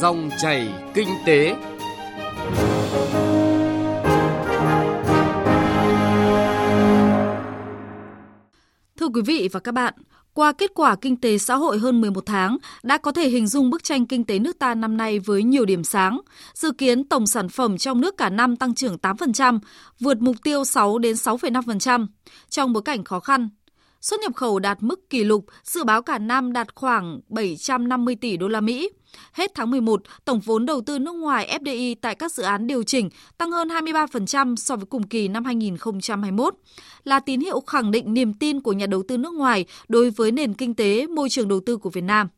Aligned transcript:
Dòng 0.00 0.30
chảy 0.38 0.68
kinh 0.94 1.08
tế. 1.26 1.56
Thưa 9.00 9.08
quý 9.14 9.22
vị 9.26 9.48
và 9.52 9.60
các 9.60 9.72
bạn, 9.72 9.94
qua 10.34 10.52
kết 10.52 10.70
quả 10.74 10.96
kinh 10.96 11.16
tế 11.16 11.38
xã 11.38 11.56
hội 11.56 11.78
hơn 11.78 12.00
11 12.00 12.26
tháng, 12.26 12.56
đã 12.82 12.98
có 12.98 13.12
thể 13.12 13.28
hình 13.28 13.46
dung 13.46 13.70
bức 13.70 13.84
tranh 13.84 14.06
kinh 14.06 14.24
tế 14.24 14.38
nước 14.38 14.58
ta 14.58 14.74
năm 14.74 14.96
nay 14.96 15.18
với 15.18 15.42
nhiều 15.42 15.64
điểm 15.64 15.84
sáng. 15.84 16.20
Dự 16.54 16.72
kiến 16.72 17.08
tổng 17.08 17.26
sản 17.26 17.48
phẩm 17.48 17.78
trong 17.78 18.00
nước 18.00 18.16
cả 18.16 18.30
năm 18.30 18.56
tăng 18.56 18.74
trưởng 18.74 18.96
8%, 19.02 19.58
vượt 20.00 20.20
mục 20.20 20.36
tiêu 20.42 20.64
6 20.64 20.98
đến 20.98 21.14
6,5%. 21.14 22.06
Trong 22.50 22.72
bối 22.72 22.82
cảnh 22.82 23.04
khó 23.04 23.20
khăn, 23.20 23.48
Xuất 24.00 24.20
nhập 24.20 24.34
khẩu 24.34 24.58
đạt 24.58 24.82
mức 24.82 25.10
kỷ 25.10 25.24
lục, 25.24 25.44
dự 25.64 25.84
báo 25.84 26.02
cả 26.02 26.18
năm 26.18 26.52
đạt 26.52 26.74
khoảng 26.74 27.20
750 27.28 28.16
tỷ 28.20 28.36
đô 28.36 28.48
la 28.48 28.60
Mỹ. 28.60 28.90
Hết 29.32 29.52
tháng 29.54 29.70
11, 29.70 30.02
tổng 30.24 30.40
vốn 30.40 30.66
đầu 30.66 30.80
tư 30.80 30.98
nước 30.98 31.14
ngoài 31.14 31.58
FDI 31.62 31.94
tại 32.00 32.14
các 32.14 32.32
dự 32.32 32.42
án 32.42 32.66
điều 32.66 32.82
chỉnh 32.82 33.10
tăng 33.38 33.50
hơn 33.50 33.68
23% 33.68 34.56
so 34.56 34.76
với 34.76 34.86
cùng 34.86 35.02
kỳ 35.02 35.28
năm 35.28 35.44
2021, 35.44 36.54
là 37.04 37.20
tín 37.20 37.40
hiệu 37.40 37.60
khẳng 37.60 37.90
định 37.90 38.14
niềm 38.14 38.34
tin 38.34 38.60
của 38.60 38.72
nhà 38.72 38.86
đầu 38.86 39.02
tư 39.08 39.16
nước 39.16 39.34
ngoài 39.34 39.64
đối 39.88 40.10
với 40.10 40.32
nền 40.32 40.54
kinh 40.54 40.74
tế, 40.74 41.06
môi 41.06 41.28
trường 41.28 41.48
đầu 41.48 41.60
tư 41.66 41.76
của 41.76 41.90
Việt 41.90 42.04
Nam. 42.04 42.28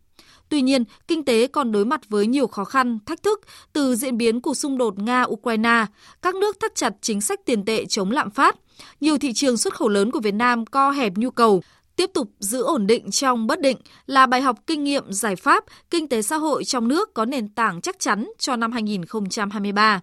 Tuy 0.49 0.63
nhiên, 0.63 0.85
kinh 1.09 1.25
tế 1.25 1.47
còn 1.47 1.73
đối 1.73 1.85
mặt 1.85 2.01
với 2.09 2.27
nhiều 2.27 2.47
khó 2.47 2.65
khăn, 2.65 2.99
thách 3.07 3.23
thức 3.23 3.41
từ 3.73 3.95
diễn 3.95 4.17
biến 4.17 4.41
của 4.41 4.55
xung 4.55 4.79
đột 4.79 4.99
Nga-Ukraine, 4.99 5.87
các 6.23 6.35
nước 6.35 6.61
thắt 6.61 6.75
chặt 6.75 6.93
chính 7.01 7.21
sách 7.21 7.41
tiền 7.45 7.65
tệ 7.65 7.85
chống 7.85 8.11
lạm 8.11 8.31
phát. 8.31 8.57
Nhiều 9.01 9.19
thị 9.19 9.33
trường 9.33 9.57
xuất 9.57 9.75
khẩu 9.75 9.89
lớn 9.89 10.11
của 10.11 10.21
Việt 10.21 10.35
Nam 10.35 10.67
co 10.67 10.91
hẹp 10.91 11.13
nhu 11.17 11.31
cầu, 11.31 11.63
tiếp 11.99 12.11
tục 12.15 12.31
giữ 12.39 12.63
ổn 12.63 12.87
định 12.87 13.11
trong 13.11 13.47
bất 13.47 13.61
định 13.61 13.77
là 14.07 14.27
bài 14.27 14.41
học 14.41 14.59
kinh 14.67 14.85
nghiệm 14.85 15.13
giải 15.13 15.37
pháp 15.37 15.65
kinh 15.91 16.09
tế 16.09 16.23
xã 16.23 16.37
hội 16.37 16.65
trong 16.65 16.89
nước 16.89 17.15
có 17.15 17.25
nền 17.25 17.49
tảng 17.49 17.81
chắc 17.81 17.99
chắn 17.99 18.31
cho 18.39 18.57
năm 18.57 18.73
2023. 18.73 20.01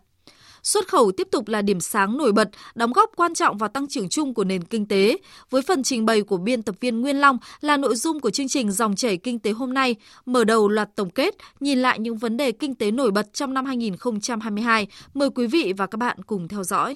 Xuất 0.64 0.88
khẩu 0.88 1.12
tiếp 1.12 1.28
tục 1.32 1.48
là 1.48 1.62
điểm 1.62 1.80
sáng 1.80 2.18
nổi 2.18 2.32
bật, 2.32 2.50
đóng 2.76 2.94
góp 2.94 3.12
quan 3.16 3.34
trọng 3.34 3.58
vào 3.58 3.70
tăng 3.70 3.88
trưởng 3.88 4.10
chung 4.10 4.34
của 4.34 4.44
nền 4.44 4.64
kinh 4.64 4.88
tế. 4.88 5.18
Với 5.50 5.62
phần 5.62 5.84
trình 5.84 6.06
bày 6.06 6.22
của 6.22 6.38
biên 6.38 6.64
tập 6.64 6.76
viên 6.80 7.02
Nguyên 7.02 7.22
Long 7.22 7.38
là 7.62 7.78
nội 7.78 7.96
dung 7.96 8.20
của 8.20 8.30
chương 8.30 8.48
trình 8.48 8.72
Dòng 8.72 8.96
chảy 8.96 9.18
kinh 9.18 9.40
tế 9.40 9.52
hôm 9.52 9.74
nay, 9.74 9.96
mở 10.26 10.44
đầu 10.44 10.70
loạt 10.70 10.96
tổng 10.96 11.10
kết, 11.10 11.36
nhìn 11.60 11.80
lại 11.80 12.00
những 12.00 12.18
vấn 12.18 12.38
đề 12.38 12.52
kinh 12.52 12.76
tế 12.76 12.92
nổi 12.92 13.12
bật 13.12 13.34
trong 13.34 13.54
năm 13.54 13.66
2022. 13.66 14.88
Mời 15.14 15.30
quý 15.30 15.48
vị 15.48 15.74
và 15.78 15.88
các 15.88 15.98
bạn 15.98 16.24
cùng 16.24 16.48
theo 16.48 16.64
dõi. 16.64 16.96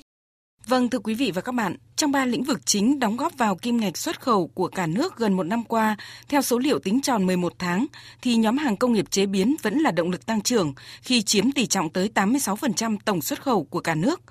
Vâng 0.67 0.89
thưa 0.89 0.99
quý 0.99 1.13
vị 1.13 1.31
và 1.31 1.41
các 1.41 1.51
bạn, 1.51 1.75
trong 1.95 2.11
ba 2.11 2.25
lĩnh 2.25 2.43
vực 2.43 2.65
chính 2.65 2.99
đóng 2.99 3.17
góp 3.17 3.37
vào 3.37 3.55
kim 3.55 3.77
ngạch 3.77 3.97
xuất 3.97 4.21
khẩu 4.21 4.47
của 4.47 4.67
cả 4.67 4.87
nước 4.87 5.17
gần 5.17 5.33
một 5.33 5.43
năm 5.43 5.63
qua, 5.63 5.97
theo 6.27 6.41
số 6.41 6.59
liệu 6.59 6.79
tính 6.79 7.01
tròn 7.01 7.25
11 7.25 7.53
tháng, 7.59 7.85
thì 8.21 8.35
nhóm 8.35 8.57
hàng 8.57 8.77
công 8.77 8.93
nghiệp 8.93 9.11
chế 9.11 9.25
biến 9.25 9.55
vẫn 9.61 9.79
là 9.79 9.91
động 9.91 10.11
lực 10.11 10.25
tăng 10.25 10.41
trưởng 10.41 10.73
khi 11.01 11.21
chiếm 11.21 11.51
tỷ 11.51 11.65
trọng 11.65 11.89
tới 11.89 12.09
86% 12.15 12.97
tổng 13.05 13.21
xuất 13.21 13.41
khẩu 13.41 13.63
của 13.63 13.79
cả 13.79 13.95
nước. 13.95 14.21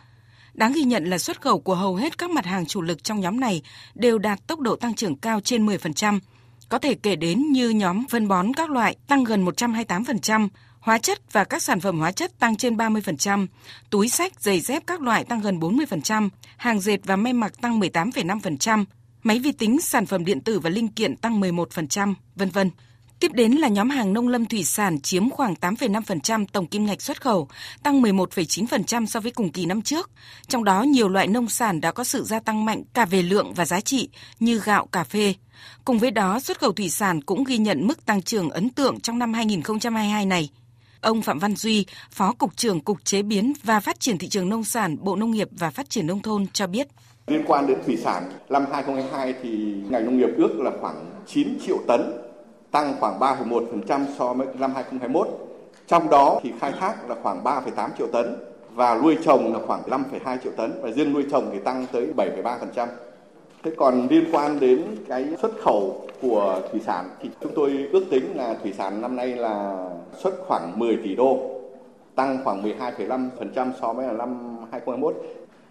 Đáng 0.54 0.72
ghi 0.72 0.82
nhận 0.82 1.04
là 1.04 1.18
xuất 1.18 1.40
khẩu 1.40 1.60
của 1.60 1.74
hầu 1.74 1.96
hết 1.96 2.18
các 2.18 2.30
mặt 2.30 2.46
hàng 2.46 2.66
chủ 2.66 2.82
lực 2.82 3.04
trong 3.04 3.20
nhóm 3.20 3.40
này 3.40 3.62
đều 3.94 4.18
đạt 4.18 4.46
tốc 4.46 4.60
độ 4.60 4.76
tăng 4.76 4.94
trưởng 4.94 5.16
cao 5.16 5.40
trên 5.40 5.66
10%. 5.66 6.20
Có 6.68 6.78
thể 6.78 6.94
kể 6.94 7.16
đến 7.16 7.52
như 7.52 7.70
nhóm 7.70 8.06
phân 8.08 8.28
bón 8.28 8.54
các 8.54 8.70
loại 8.70 8.96
tăng 9.06 9.24
gần 9.24 9.44
128%, 9.44 10.48
hóa 10.88 10.98
chất 10.98 11.32
và 11.32 11.44
các 11.44 11.62
sản 11.62 11.80
phẩm 11.80 11.98
hóa 11.98 12.12
chất 12.12 12.38
tăng 12.38 12.56
trên 12.56 12.76
30%, 12.76 13.46
túi 13.90 14.08
sách, 14.08 14.40
giày 14.40 14.60
dép 14.60 14.82
các 14.86 15.00
loại 15.00 15.24
tăng 15.24 15.40
gần 15.40 15.58
40%, 15.58 16.28
hàng 16.56 16.80
dệt 16.80 16.98
và 17.04 17.16
may 17.16 17.32
mặc 17.32 17.60
tăng 17.60 17.80
18,5%, 17.80 18.84
máy 19.22 19.38
vi 19.38 19.52
tính, 19.52 19.80
sản 19.80 20.06
phẩm 20.06 20.24
điện 20.24 20.40
tử 20.40 20.58
và 20.58 20.70
linh 20.70 20.88
kiện 20.88 21.16
tăng 21.16 21.40
11%, 21.40 22.14
vân 22.36 22.50
vân. 22.50 22.70
Tiếp 23.20 23.32
đến 23.32 23.52
là 23.52 23.68
nhóm 23.68 23.90
hàng 23.90 24.12
nông 24.12 24.28
lâm 24.28 24.46
thủy 24.46 24.64
sản 24.64 25.00
chiếm 25.00 25.30
khoảng 25.30 25.54
8,5% 25.54 26.46
tổng 26.52 26.66
kim 26.66 26.86
ngạch 26.86 27.02
xuất 27.02 27.22
khẩu, 27.22 27.48
tăng 27.82 28.02
11,9% 28.02 29.06
so 29.06 29.20
với 29.20 29.32
cùng 29.32 29.52
kỳ 29.52 29.66
năm 29.66 29.82
trước. 29.82 30.10
Trong 30.46 30.64
đó 30.64 30.82
nhiều 30.82 31.08
loại 31.08 31.26
nông 31.26 31.48
sản 31.48 31.80
đã 31.80 31.92
có 31.92 32.04
sự 32.04 32.24
gia 32.24 32.40
tăng 32.40 32.64
mạnh 32.64 32.82
cả 32.94 33.04
về 33.06 33.22
lượng 33.22 33.54
và 33.54 33.64
giá 33.64 33.80
trị 33.80 34.08
như 34.40 34.60
gạo, 34.64 34.86
cà 34.86 35.04
phê. 35.04 35.34
Cùng 35.84 35.98
với 35.98 36.10
đó, 36.10 36.40
xuất 36.40 36.58
khẩu 36.58 36.72
thủy 36.72 36.90
sản 36.90 37.22
cũng 37.22 37.44
ghi 37.44 37.58
nhận 37.58 37.86
mức 37.86 38.06
tăng 38.06 38.22
trưởng 38.22 38.50
ấn 38.50 38.70
tượng 38.70 39.00
trong 39.00 39.18
năm 39.18 39.34
2022 39.34 40.26
này. 40.26 40.50
Ông 41.00 41.22
Phạm 41.22 41.38
Văn 41.38 41.56
Duy, 41.56 41.86
Phó 42.10 42.32
Cục 42.38 42.56
trưởng 42.56 42.80
Cục 42.80 43.04
Chế 43.04 43.22
biến 43.22 43.52
và 43.62 43.80
Phát 43.80 44.00
triển 44.00 44.18
Thị 44.18 44.28
trường 44.28 44.48
Nông 44.48 44.64
sản, 44.64 44.96
Bộ 45.00 45.16
Nông 45.16 45.30
nghiệp 45.30 45.48
và 45.50 45.70
Phát 45.70 45.90
triển 45.90 46.06
Nông 46.06 46.22
thôn 46.22 46.46
cho 46.52 46.66
biết. 46.66 46.88
Liên 47.26 47.44
quan 47.46 47.66
đến 47.66 47.78
thủy 47.86 47.96
sản, 47.96 48.30
năm 48.48 48.64
2022 48.72 49.34
thì 49.42 49.74
ngành 49.90 50.04
nông 50.04 50.18
nghiệp 50.18 50.30
ước 50.36 50.60
là 50.60 50.70
khoảng 50.80 51.10
9 51.26 51.58
triệu 51.66 51.78
tấn, 51.88 52.12
tăng 52.70 52.94
khoảng 53.00 53.18
3,1% 53.18 54.04
so 54.18 54.32
với 54.32 54.46
năm 54.58 54.72
2021. 54.74 55.28
Trong 55.86 56.10
đó 56.10 56.40
thì 56.42 56.52
khai 56.60 56.72
thác 56.80 57.08
là 57.08 57.16
khoảng 57.22 57.44
3,8 57.44 57.90
triệu 57.98 58.06
tấn 58.12 58.36
và 58.74 59.00
nuôi 59.02 59.16
trồng 59.24 59.52
là 59.52 59.58
khoảng 59.66 59.82
5,2 59.82 60.38
triệu 60.42 60.52
tấn 60.56 60.80
và 60.82 60.90
riêng 60.90 61.12
nuôi 61.12 61.24
trồng 61.30 61.50
thì 61.52 61.58
tăng 61.64 61.86
tới 61.92 62.06
7,3%. 62.16 62.88
Thế 63.68 63.74
còn 63.76 64.08
liên 64.10 64.24
quan 64.32 64.60
đến 64.60 64.82
cái 65.08 65.26
xuất 65.42 65.52
khẩu 65.60 66.06
của 66.22 66.60
thủy 66.70 66.80
sản 66.86 67.04
thì 67.20 67.30
chúng 67.40 67.52
tôi 67.54 67.88
ước 67.92 68.04
tính 68.10 68.36
là 68.36 68.54
thủy 68.62 68.72
sản 68.78 69.00
năm 69.00 69.16
nay 69.16 69.28
là 69.28 69.86
xuất 70.18 70.34
khoảng 70.46 70.78
10 70.78 70.96
tỷ 71.04 71.14
đô, 71.14 71.38
tăng 72.14 72.38
khoảng 72.44 72.62
12,5% 72.62 73.70
so 73.80 73.92
với 73.92 74.06
là 74.06 74.12
năm 74.12 74.56
2021. 74.72 75.14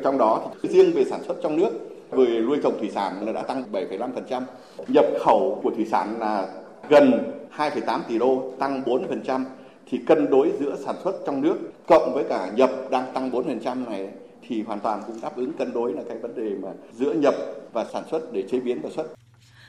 Trong 0.04 0.18
đó 0.18 0.42
thì 0.62 0.70
riêng 0.70 0.92
về 0.96 1.04
sản 1.04 1.24
xuất 1.28 1.38
trong 1.44 1.58
nước, 1.58 1.70
về 2.12 2.42
nuôi 2.48 2.58
trồng 2.64 2.80
thủy 2.80 2.90
sản 2.94 3.26
là 3.26 3.32
đã 3.32 3.42
tăng 3.42 3.64
7,5%. 3.72 4.42
Nhập 4.88 5.06
khẩu 5.20 5.60
của 5.64 5.72
thủy 5.76 5.86
sản 5.92 6.16
là 6.20 6.48
gần 6.90 7.12
2,8 7.58 8.00
tỷ 8.08 8.18
đô, 8.18 8.52
tăng 8.60 8.84
4%. 8.86 9.44
Thì 9.90 9.98
cân 9.98 10.30
đối 10.30 10.52
giữa 10.60 10.76
sản 10.86 10.96
xuất 11.04 11.16
trong 11.26 11.42
nước 11.42 11.56
cộng 11.88 12.14
với 12.14 12.24
cả 12.24 12.52
nhập 12.56 12.72
đang 12.92 13.14
tăng 13.14 13.32
4% 13.32 13.90
này 13.90 14.10
thì 14.48 14.62
hoàn 14.62 14.80
toàn 14.80 15.04
cũng 15.08 15.22
đáp 15.22 15.36
ứng 15.36 15.54
cân 15.54 15.74
đối 15.74 15.94
là 15.94 16.02
cái 16.10 16.18
vấn 16.18 16.36
đề 16.36 16.56
mà 16.62 16.70
giữa 16.94 17.14
nhập 17.14 17.36
và 17.74 17.86
sản 17.94 18.04
xuất 18.12 18.34
để 18.34 18.44
chế 18.52 18.60
biến 18.60 18.82
và 18.82 18.90
xuất. 18.96 19.06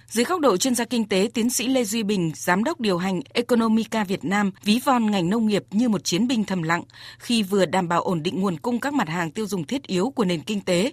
Dưới 0.08 0.24
góc 0.24 0.40
độ 0.40 0.56
chuyên 0.56 0.74
gia 0.74 0.84
kinh 0.84 1.08
tế, 1.08 1.28
tiến 1.34 1.50
sĩ 1.50 1.68
Lê 1.68 1.84
Duy 1.84 2.02
Bình, 2.02 2.32
giám 2.34 2.64
đốc 2.64 2.80
điều 2.80 2.98
hành 2.98 3.20
Economica 3.32 4.04
Việt 4.04 4.24
Nam, 4.24 4.50
ví 4.64 4.80
von 4.84 5.10
ngành 5.10 5.30
nông 5.30 5.46
nghiệp 5.46 5.64
như 5.70 5.88
một 5.88 6.04
chiến 6.04 6.28
binh 6.28 6.44
thầm 6.44 6.62
lặng 6.62 6.82
khi 7.18 7.42
vừa 7.42 7.66
đảm 7.66 7.88
bảo 7.88 8.02
ổn 8.02 8.22
định 8.22 8.40
nguồn 8.40 8.56
cung 8.56 8.80
các 8.80 8.94
mặt 8.94 9.08
hàng 9.08 9.30
tiêu 9.30 9.46
dùng 9.46 9.64
thiết 9.64 9.86
yếu 9.86 10.10
của 10.10 10.24
nền 10.24 10.40
kinh 10.40 10.60
tế, 10.60 10.92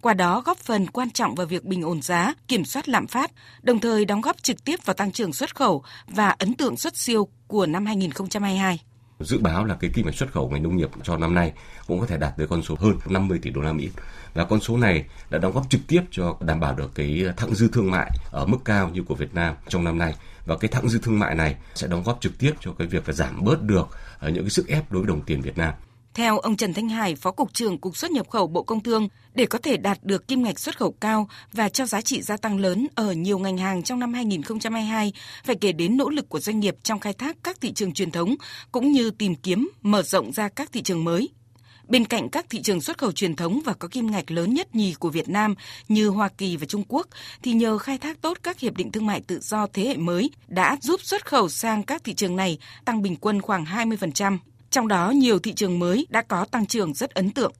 qua 0.00 0.14
đó 0.14 0.42
góp 0.44 0.58
phần 0.58 0.86
quan 0.86 1.10
trọng 1.10 1.34
vào 1.34 1.46
việc 1.46 1.64
bình 1.64 1.82
ổn 1.82 2.02
giá, 2.02 2.34
kiểm 2.48 2.64
soát 2.64 2.88
lạm 2.88 3.06
phát, 3.06 3.30
đồng 3.62 3.80
thời 3.80 4.04
đóng 4.04 4.20
góp 4.20 4.42
trực 4.42 4.64
tiếp 4.64 4.84
vào 4.84 4.94
tăng 4.94 5.12
trưởng 5.12 5.32
xuất 5.32 5.56
khẩu 5.56 5.82
và 6.06 6.28
ấn 6.28 6.54
tượng 6.54 6.76
xuất 6.76 6.96
siêu 6.96 7.28
của 7.46 7.66
năm 7.66 7.86
2022 7.86 8.80
dự 9.20 9.38
báo 9.38 9.64
là 9.64 9.74
cái 9.74 9.90
kim 9.94 10.06
ngạch 10.06 10.14
xuất 10.14 10.32
khẩu 10.32 10.50
ngành 10.50 10.62
nông 10.62 10.76
nghiệp 10.76 10.90
cho 11.02 11.16
năm 11.16 11.34
nay 11.34 11.52
cũng 11.86 12.00
có 12.00 12.06
thể 12.06 12.16
đạt 12.16 12.36
tới 12.36 12.46
con 12.46 12.62
số 12.62 12.76
hơn 12.80 12.98
50 13.06 13.38
tỷ 13.42 13.50
đô 13.50 13.60
la 13.60 13.72
Mỹ 13.72 13.90
và 14.34 14.44
con 14.44 14.60
số 14.60 14.76
này 14.76 15.04
đã 15.30 15.38
đóng 15.38 15.52
góp 15.52 15.70
trực 15.70 15.80
tiếp 15.88 16.02
cho 16.10 16.36
đảm 16.40 16.60
bảo 16.60 16.74
được 16.74 16.94
cái 16.94 17.24
thặng 17.36 17.54
dư 17.54 17.68
thương 17.68 17.90
mại 17.90 18.10
ở 18.30 18.46
mức 18.46 18.58
cao 18.64 18.88
như 18.88 19.02
của 19.02 19.14
Việt 19.14 19.34
Nam 19.34 19.54
trong 19.68 19.84
năm 19.84 19.98
nay 19.98 20.14
và 20.46 20.56
cái 20.56 20.68
thặng 20.68 20.88
dư 20.88 20.98
thương 20.98 21.18
mại 21.18 21.34
này 21.34 21.56
sẽ 21.74 21.86
đóng 21.86 22.02
góp 22.02 22.20
trực 22.20 22.38
tiếp 22.38 22.52
cho 22.60 22.72
cái 22.78 22.86
việc 22.86 23.08
là 23.08 23.14
giảm 23.14 23.44
bớt 23.44 23.62
được 23.62 23.88
ờ, 24.18 24.28
những 24.28 24.44
cái 24.44 24.50
sức 24.50 24.68
ép 24.68 24.92
đối 24.92 25.02
với 25.02 25.08
đồng 25.08 25.22
tiền 25.22 25.42
Việt 25.42 25.58
Nam. 25.58 25.74
Theo 26.16 26.38
ông 26.38 26.56
Trần 26.56 26.74
Thanh 26.74 26.88
Hải, 26.88 27.14
Phó 27.14 27.30
Cục 27.30 27.54
trưởng 27.54 27.78
Cục 27.78 27.96
xuất 27.96 28.10
nhập 28.10 28.30
khẩu 28.30 28.46
Bộ 28.46 28.62
Công 28.62 28.82
Thương, 28.82 29.08
để 29.34 29.46
có 29.46 29.58
thể 29.58 29.76
đạt 29.76 29.98
được 30.02 30.28
kim 30.28 30.42
ngạch 30.42 30.58
xuất 30.58 30.78
khẩu 30.78 30.92
cao 30.92 31.28
và 31.52 31.68
cho 31.68 31.86
giá 31.86 32.00
trị 32.00 32.22
gia 32.22 32.36
tăng 32.36 32.58
lớn 32.58 32.86
ở 32.94 33.12
nhiều 33.12 33.38
ngành 33.38 33.58
hàng 33.58 33.82
trong 33.82 33.98
năm 33.98 34.14
2022, 34.14 35.12
phải 35.44 35.56
kể 35.60 35.72
đến 35.72 35.96
nỗ 35.96 36.08
lực 36.08 36.28
của 36.28 36.40
doanh 36.40 36.60
nghiệp 36.60 36.76
trong 36.82 37.00
khai 37.00 37.12
thác 37.12 37.36
các 37.42 37.60
thị 37.60 37.72
trường 37.72 37.92
truyền 37.92 38.10
thống 38.10 38.34
cũng 38.72 38.92
như 38.92 39.10
tìm 39.10 39.34
kiếm, 39.34 39.70
mở 39.82 40.02
rộng 40.02 40.32
ra 40.32 40.48
các 40.48 40.72
thị 40.72 40.82
trường 40.82 41.04
mới. 41.04 41.28
Bên 41.88 42.04
cạnh 42.04 42.28
các 42.28 42.46
thị 42.50 42.62
trường 42.62 42.80
xuất 42.80 42.98
khẩu 42.98 43.12
truyền 43.12 43.36
thống 43.36 43.60
và 43.64 43.72
có 43.72 43.88
kim 43.88 44.10
ngạch 44.10 44.30
lớn 44.30 44.54
nhất 44.54 44.74
nhì 44.74 44.94
của 44.94 45.10
Việt 45.10 45.28
Nam 45.28 45.54
như 45.88 46.08
Hoa 46.08 46.28
Kỳ 46.28 46.56
và 46.56 46.66
Trung 46.66 46.84
Quốc, 46.88 47.06
thì 47.42 47.52
nhờ 47.52 47.78
khai 47.78 47.98
thác 47.98 48.20
tốt 48.20 48.38
các 48.42 48.60
hiệp 48.60 48.76
định 48.76 48.92
thương 48.92 49.06
mại 49.06 49.20
tự 49.20 49.38
do 49.42 49.66
thế 49.72 49.84
hệ 49.84 49.96
mới 49.96 50.30
đã 50.48 50.76
giúp 50.80 51.00
xuất 51.02 51.26
khẩu 51.26 51.48
sang 51.48 51.82
các 51.82 52.04
thị 52.04 52.14
trường 52.14 52.36
này 52.36 52.58
tăng 52.84 53.02
bình 53.02 53.16
quân 53.16 53.42
khoảng 53.42 53.64
20%. 53.64 54.38
Trong 54.76 54.88
đó, 54.88 55.10
nhiều 55.10 55.38
thị 55.38 55.52
trường 55.52 55.78
mới 55.78 56.06
đã 56.10 56.22
có 56.22 56.44
tăng 56.44 56.66
trưởng 56.66 56.94
rất 56.94 57.10
ấn 57.10 57.30
tượng. 57.30 57.52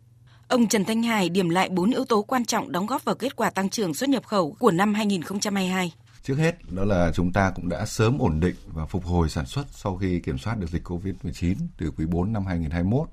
Ông 0.49 0.67
Trần 0.67 0.85
Thanh 0.85 1.03
Hải 1.03 1.29
điểm 1.29 1.49
lại 1.49 1.69
4 1.69 1.91
yếu 1.91 2.05
tố 2.05 2.23
quan 2.23 2.45
trọng 2.45 2.73
đóng 2.73 2.87
góp 2.87 3.05
vào 3.05 3.15
kết 3.15 3.37
quả 3.37 3.51
tăng 3.51 3.69
trưởng 3.69 3.95
xuất 3.95 4.09
nhập 4.09 4.27
khẩu 4.27 4.57
của 4.59 4.71
năm 4.71 4.95
2022. 4.95 5.93
Trước 6.23 6.35
hết 6.35 6.73
đó 6.73 6.85
là 6.85 7.13
chúng 7.15 7.33
ta 7.33 7.51
cũng 7.51 7.69
đã 7.69 7.87
sớm 7.87 8.19
ổn 8.19 8.41
định 8.41 8.55
và 8.67 8.87
phục 8.87 9.05
hồi 9.05 9.29
sản 9.29 9.47
xuất 9.47 9.67
sau 9.71 9.97
khi 9.97 10.21
kiểm 10.21 10.39
soát 10.39 10.59
được 10.59 10.71
dịch 10.71 10.83
Covid-19 10.85 11.55
từ 11.79 11.91
quý 11.97 12.07
4 12.07 12.33
năm 12.33 12.47
2021 12.47 13.09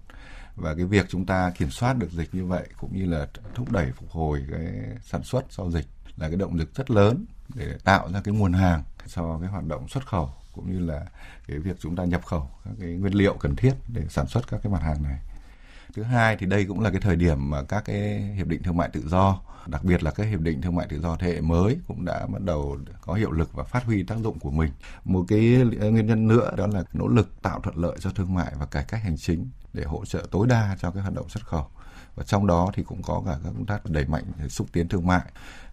và 0.56 0.76
cái 0.76 0.86
việc 0.86 1.06
chúng 1.10 1.26
ta 1.26 1.52
kiểm 1.58 1.72
soát 1.72 1.94
được 1.94 2.12
dịch 2.12 2.30
như 2.36 2.46
vậy 2.46 2.68
cũng 2.80 2.98
như 2.98 3.06
là 3.06 3.28
thúc 3.56 3.72
đẩy 3.72 3.92
phục 3.96 4.12
hồi 4.12 4.44
cái 4.52 4.66
sản 5.06 5.24
xuất 5.24 5.46
sau 5.50 5.72
dịch 5.72 5.86
là 6.18 6.28
cái 6.28 6.38
động 6.38 6.56
lực 6.56 6.76
rất 6.76 6.92
lớn 6.92 7.26
để 7.56 7.78
tạo 7.84 8.10
ra 8.14 8.22
cái 8.24 8.34
nguồn 8.34 8.54
hàng 8.54 8.84
cho 9.08 9.38
cái 9.42 9.50
hoạt 9.50 9.68
động 9.68 9.88
xuất 9.88 10.08
khẩu 10.08 10.30
cũng 10.54 10.72
như 10.72 10.80
là 10.80 11.06
cái 11.48 11.60
việc 11.60 11.76
chúng 11.80 11.96
ta 11.96 12.04
nhập 12.04 12.26
khẩu 12.26 12.50
các 12.66 12.74
cái 12.80 12.90
nguyên 12.90 13.14
liệu 13.14 13.38
cần 13.40 13.56
thiết 13.56 13.74
để 13.88 14.02
sản 14.10 14.28
xuất 14.28 14.48
các 14.48 14.60
cái 14.64 14.74
mặt 14.74 14.82
hàng 14.82 15.04
này. 15.04 15.20
Thứ 15.96 16.04
hai 16.04 16.38
thì 16.38 16.46
đây 16.46 16.66
cũng 16.66 16.80
là 16.80 16.90
cái 16.90 17.02
thời 17.02 17.16
điểm 17.16 17.50
mà 17.50 17.64
các 17.64 17.86
cái 17.86 18.22
hiệp 18.22 18.48
định 18.48 18.64
thương 18.64 18.78
mại 18.78 18.90
tự 18.90 19.08
do, 19.08 19.42
đặc 19.68 19.84
biệt 19.84 20.04
là 20.04 20.12
các 20.12 20.24
hiệp 20.24 20.40
định 20.40 20.62
thương 20.62 20.76
mại 20.76 20.88
tự 20.90 21.02
do 21.02 21.16
thế 21.16 21.28
hệ 21.28 21.42
mới 21.42 21.78
cũng 21.88 22.06
đã 22.06 22.28
bắt 22.28 22.42
đầu 22.42 22.78
có 23.02 23.14
hiệu 23.14 23.32
lực 23.32 23.54
và 23.54 23.64
phát 23.64 23.84
huy 23.84 24.04
tác 24.04 24.18
dụng 24.18 24.40
của 24.40 24.52
mình. 24.52 24.72
Một 25.06 25.26
cái 25.28 25.40
nguyên 25.92 26.08
nhân 26.08 26.28
nữa 26.28 26.54
đó 26.58 26.68
là 26.68 26.84
nỗ 26.94 27.08
lực 27.08 27.42
tạo 27.42 27.60
thuận 27.60 27.78
lợi 27.78 27.98
cho 28.00 28.10
thương 28.10 28.34
mại 28.34 28.54
và 28.60 28.66
cải 28.66 28.84
cách 28.84 29.04
hành 29.04 29.18
chính 29.18 29.50
để 29.74 29.84
hỗ 29.84 30.06
trợ 30.06 30.28
tối 30.32 30.48
đa 30.48 30.78
cho 30.80 30.92
cái 30.92 31.02
hoạt 31.02 31.14
động 31.14 31.30
xuất 31.30 31.46
khẩu. 31.46 31.68
Và 32.16 32.24
trong 32.24 32.48
đó 32.48 32.72
thì 32.74 32.84
cũng 32.84 33.02
có 33.02 33.24
cả 33.26 33.38
các 33.44 33.50
công 33.54 33.66
tác 33.66 33.86
đẩy 33.86 34.06
mạnh 34.06 34.24
xúc 34.50 34.68
tiến 34.72 34.88
thương 34.88 35.08
mại 35.08 35.26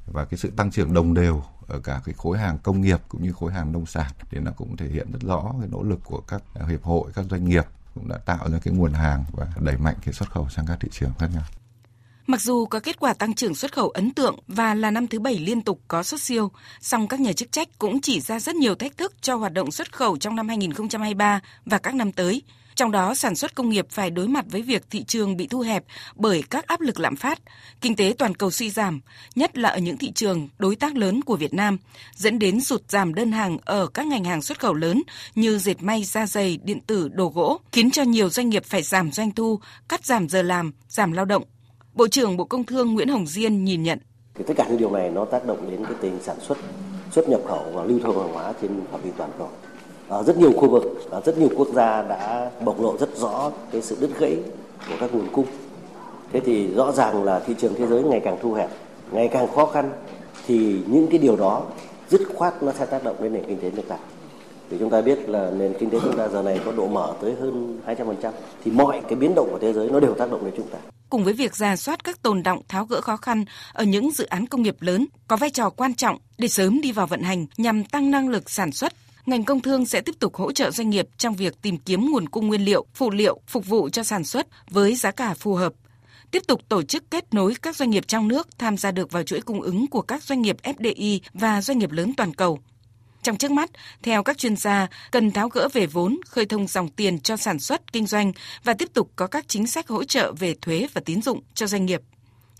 và 0.07 0.25
cái 0.25 0.39
sự 0.39 0.51
tăng 0.57 0.71
trưởng 0.71 0.95
đồng 0.95 1.15
đều 1.15 1.43
ở 1.71 1.81
cả 1.81 2.01
cái 2.05 2.15
khối 2.19 2.39
hàng 2.39 2.59
công 2.59 2.81
nghiệp 2.81 3.01
cũng 3.09 3.23
như 3.23 3.33
khối 3.33 3.53
hàng 3.53 3.73
nông 3.73 3.87
sản 3.87 4.13
thì 4.31 4.39
nó 4.39 4.51
cũng 4.57 4.77
thể 4.77 4.89
hiện 4.89 5.13
rất 5.13 5.23
rõ 5.23 5.55
cái 5.61 5.69
nỗ 5.73 5.83
lực 5.83 6.01
của 6.05 6.21
các 6.21 6.43
hiệp 6.69 6.83
hội, 6.83 7.11
các 7.15 7.25
doanh 7.31 7.49
nghiệp 7.49 7.65
cũng 7.95 8.09
đã 8.09 8.19
tạo 8.19 8.51
ra 8.51 8.59
cái 8.63 8.75
nguồn 8.75 8.93
hàng 8.93 9.25
và 9.33 9.47
đẩy 9.61 9.77
mạnh 9.77 9.97
cái 10.05 10.13
xuất 10.13 10.31
khẩu 10.31 10.49
sang 10.49 10.67
các 10.67 10.79
thị 10.81 10.89
trường 10.93 11.11
khác 11.19 11.27
nhau. 11.35 11.45
Mặc 12.27 12.41
dù 12.41 12.67
có 12.67 12.81
kết 12.81 13.01
quả 13.01 13.15
tăng 13.15 13.35
trưởng 13.35 13.55
xuất 13.55 13.73
khẩu 13.73 13.89
ấn 13.89 14.11
tượng 14.11 14.39
và 14.49 14.75
là 14.75 14.91
năm 14.91 15.07
thứ 15.07 15.21
bảy 15.21 15.39
liên 15.39 15.63
tục 15.63 15.81
có 15.89 16.03
xuất 16.03 16.21
siêu, 16.21 16.51
song 16.81 17.09
các 17.09 17.21
nhà 17.21 17.33
chức 17.33 17.53
trách 17.53 17.69
cũng 17.79 18.01
chỉ 18.01 18.21
ra 18.21 18.41
rất 18.41 18.55
nhiều 18.55 18.75
thách 18.75 18.97
thức 18.97 19.15
cho 19.21 19.37
hoạt 19.37 19.53
động 19.53 19.71
xuất 19.71 19.93
khẩu 19.93 20.17
trong 20.17 20.37
năm 20.37 20.49
2023 20.49 21.41
và 21.67 21.79
các 21.79 21.95
năm 21.95 22.13
tới. 22.13 22.43
Trong 22.75 22.91
đó, 22.91 23.15
sản 23.15 23.35
xuất 23.35 23.55
công 23.55 23.69
nghiệp 23.69 23.87
phải 23.91 24.11
đối 24.11 24.29
mặt 24.29 24.45
với 24.49 24.63
việc 24.63 24.83
thị 24.91 25.05
trường 25.05 25.37
bị 25.37 25.47
thu 25.47 25.61
hẹp 25.61 25.85
bởi 26.15 26.43
các 26.51 26.67
áp 26.67 26.81
lực 26.81 27.01
lạm 27.01 27.17
phát, 27.17 27.39
kinh 27.81 27.97
tế 27.97 28.15
toàn 28.19 28.35
cầu 28.35 28.51
suy 28.51 28.71
giảm, 28.71 29.01
nhất 29.35 29.59
là 29.59 29.69
ở 29.69 29.79
những 29.79 29.97
thị 29.97 30.13
trường 30.13 30.49
đối 30.59 30.77
tác 30.77 30.97
lớn 30.97 31.23
của 31.23 31.37
Việt 31.37 31.55
Nam, 31.55 31.79
dẫn 32.15 32.39
đến 32.39 32.61
sụt 32.61 32.83
giảm 32.89 33.15
đơn 33.15 33.33
hàng 33.33 33.59
ở 33.65 33.87
các 33.87 34.07
ngành 34.07 34.25
hàng 34.25 34.43
xuất 34.43 34.61
khẩu 34.61 34.75
lớn 34.75 35.03
như 35.35 35.59
dệt 35.59 35.83
may, 35.83 36.05
da 36.05 36.27
dày, 36.27 36.59
điện 36.65 36.81
tử, 36.81 37.09
đồ 37.09 37.33
gỗ, 37.35 37.61
khiến 37.73 37.91
cho 37.91 38.03
nhiều 38.03 38.31
doanh 38.31 38.49
nghiệp 38.49 38.65
phải 38.65 38.83
giảm 38.83 39.13
doanh 39.13 39.31
thu, 39.31 39.61
cắt 39.89 40.07
giảm 40.07 40.29
giờ 40.29 40.43
làm, 40.43 40.73
giảm 40.89 41.13
lao 41.13 41.25
động, 41.25 41.43
Bộ 41.95 42.09
trưởng 42.09 42.37
Bộ 42.37 42.45
Công 42.45 42.65
Thương 42.65 42.95
Nguyễn 42.95 43.09
Hồng 43.09 43.27
Diên 43.27 43.65
nhìn 43.65 43.83
nhận. 43.83 43.99
Thì 44.35 44.45
tất 44.47 44.55
cả 44.57 44.67
những 44.69 44.79
điều 44.79 44.91
này 44.91 45.11
nó 45.11 45.25
tác 45.25 45.47
động 45.47 45.71
đến 45.71 45.85
cái 45.85 45.95
tình 46.01 46.19
sản 46.23 46.37
xuất, 46.41 46.59
xuất 47.13 47.29
nhập 47.29 47.41
khẩu 47.49 47.73
và 47.75 47.85
lưu 47.85 47.99
thông 48.03 48.19
hàng 48.19 48.33
hóa 48.33 48.53
trên 48.63 48.81
phạm 48.93 49.03
vi 49.03 49.11
toàn 49.17 49.31
cầu. 49.39 49.51
Ở 50.11 50.23
rất 50.23 50.39
nhiều 50.39 50.53
khu 50.53 50.71
vực, 50.71 51.11
ở 51.11 51.21
rất 51.25 51.39
nhiều 51.39 51.49
quốc 51.57 51.69
gia 51.75 52.03
đã 52.03 52.51
bộc 52.65 52.81
lộ 52.81 52.97
rất 52.99 53.17
rõ 53.17 53.51
cái 53.73 53.83
sự 53.83 53.97
đứt 54.01 54.11
gãy 54.19 54.37
của 54.89 54.95
các 55.01 55.15
nguồn 55.15 55.29
cung. 55.33 55.47
Thế 56.33 56.41
thì 56.41 56.67
rõ 56.75 56.93
ràng 56.93 57.25
là 57.25 57.41
thị 57.47 57.55
trường 57.61 57.75
thế 57.75 57.87
giới 57.87 58.03
ngày 58.03 58.21
càng 58.25 58.39
thu 58.43 58.53
hẹp, 58.53 58.71
ngày 59.13 59.29
càng 59.29 59.55
khó 59.55 59.67
khăn 59.67 59.93
thì 60.47 60.77
những 60.87 61.07
cái 61.11 61.19
điều 61.19 61.37
đó 61.37 61.63
dứt 62.09 62.21
khoát 62.35 62.63
nó 62.63 62.73
sẽ 62.73 62.87
tác 62.87 63.05
động 63.05 63.17
đến 63.23 63.33
nền 63.33 63.45
kinh 63.47 63.61
tế 63.61 63.71
nước 63.71 63.83
ta. 63.89 63.97
Thì 64.71 64.77
chúng 64.81 64.91
ta 64.91 65.01
biết 65.01 65.29
là 65.29 65.51
nền 65.59 65.75
kinh 65.79 65.91
tế 65.91 65.99
chúng 66.03 66.17
ta 66.17 66.29
giờ 66.29 66.43
này 66.43 66.61
có 66.65 66.73
độ 66.73 66.87
mở 66.87 67.15
tới 67.21 67.35
hơn 67.41 67.81
200%. 67.87 68.33
Thì 68.65 68.71
mọi 68.71 69.01
cái 69.09 69.19
biến 69.19 69.35
động 69.35 69.49
của 69.51 69.59
thế 69.59 69.73
giới 69.73 69.91
nó 69.91 70.01
đều 70.01 70.15
tác 70.15 70.31
động 70.31 70.45
đến 70.45 70.55
chúng 70.57 70.69
ta 70.69 70.79
cùng 71.11 71.25
với 71.25 71.33
việc 71.33 71.57
ra 71.57 71.77
soát 71.77 72.05
các 72.05 72.23
tồn 72.23 72.43
động 72.43 72.63
tháo 72.69 72.85
gỡ 72.85 73.01
khó 73.01 73.17
khăn 73.17 73.45
ở 73.73 73.85
những 73.85 74.11
dự 74.11 74.25
án 74.25 74.47
công 74.47 74.63
nghiệp 74.63 74.77
lớn 74.81 75.07
có 75.29 75.37
vai 75.37 75.51
trò 75.51 75.71
quan 75.71 75.95
trọng 75.95 76.19
để 76.39 76.49
sớm 76.49 76.81
đi 76.81 76.93
vào 76.93 77.07
vận 77.07 77.23
hành 77.23 77.47
nhằm 77.57 77.85
tăng 77.85 78.11
năng 78.11 78.29
lực 78.29 78.51
sản 78.51 78.73
xuất. 78.73 78.93
Ngành 79.27 79.45
công 79.45 79.61
thương 79.61 79.87
sẽ 79.87 80.01
tiếp 80.01 80.15
tục 80.19 80.35
hỗ 80.35 80.53
trợ 80.53 80.71
doanh 80.71 80.91
nghiệp 80.91 81.09
trong 81.17 81.35
việc 81.35 81.63
tìm 81.63 81.77
kiếm 81.79 82.11
nguồn 82.11 82.29
cung 82.29 82.49
nguyên 82.49 82.65
liệu, 82.65 82.87
phụ 82.95 83.11
liệu 83.11 83.41
phục 83.47 83.67
vụ 83.67 83.89
cho 83.89 84.03
sản 84.03 84.25
xuất 84.25 84.47
với 84.71 84.95
giá 84.95 85.11
cả 85.11 85.35
phù 85.35 85.55
hợp. 85.55 85.73
Tiếp 86.31 86.43
tục 86.47 86.61
tổ 86.69 86.83
chức 86.83 87.11
kết 87.11 87.35
nối 87.35 87.55
các 87.63 87.77
doanh 87.77 87.91
nghiệp 87.91 88.09
trong 88.09 88.29
nước 88.29 88.59
tham 88.59 88.77
gia 88.77 88.91
được 88.91 89.13
vào 89.13 89.23
chuỗi 89.23 89.41
cung 89.41 89.63
ứng 89.63 89.87
của 89.87 90.03
các 90.03 90.23
doanh 90.23 90.43
nghiệp 90.43 90.57
FDI 90.63 91.19
và 91.35 91.63
doanh 91.63 91.79
nghiệp 91.79 91.91
lớn 91.91 92.13
toàn 92.17 92.35
cầu 92.35 92.59
trong 93.23 93.37
trước 93.37 93.51
mắt, 93.51 93.71
theo 94.03 94.23
các 94.23 94.39
chuyên 94.39 94.57
gia, 94.57 94.87
cần 95.11 95.31
tháo 95.31 95.49
gỡ 95.49 95.69
về 95.73 95.87
vốn, 95.87 96.21
khơi 96.27 96.47
thông 96.47 96.67
dòng 96.67 96.89
tiền 96.89 97.21
cho 97.21 97.37
sản 97.37 97.59
xuất, 97.59 97.93
kinh 97.93 98.07
doanh 98.07 98.33
và 98.65 98.75
tiếp 98.75 98.89
tục 98.95 99.11
có 99.17 99.27
các 99.27 99.49
chính 99.49 99.67
sách 99.67 99.89
hỗ 99.89 100.05
trợ 100.05 100.33
về 100.33 100.55
thuế 100.63 100.87
và 100.93 101.01
tín 101.05 101.23
dụng 101.23 101.41
cho 101.55 101.67
doanh 101.67 101.87
nghiệp. 101.87 102.01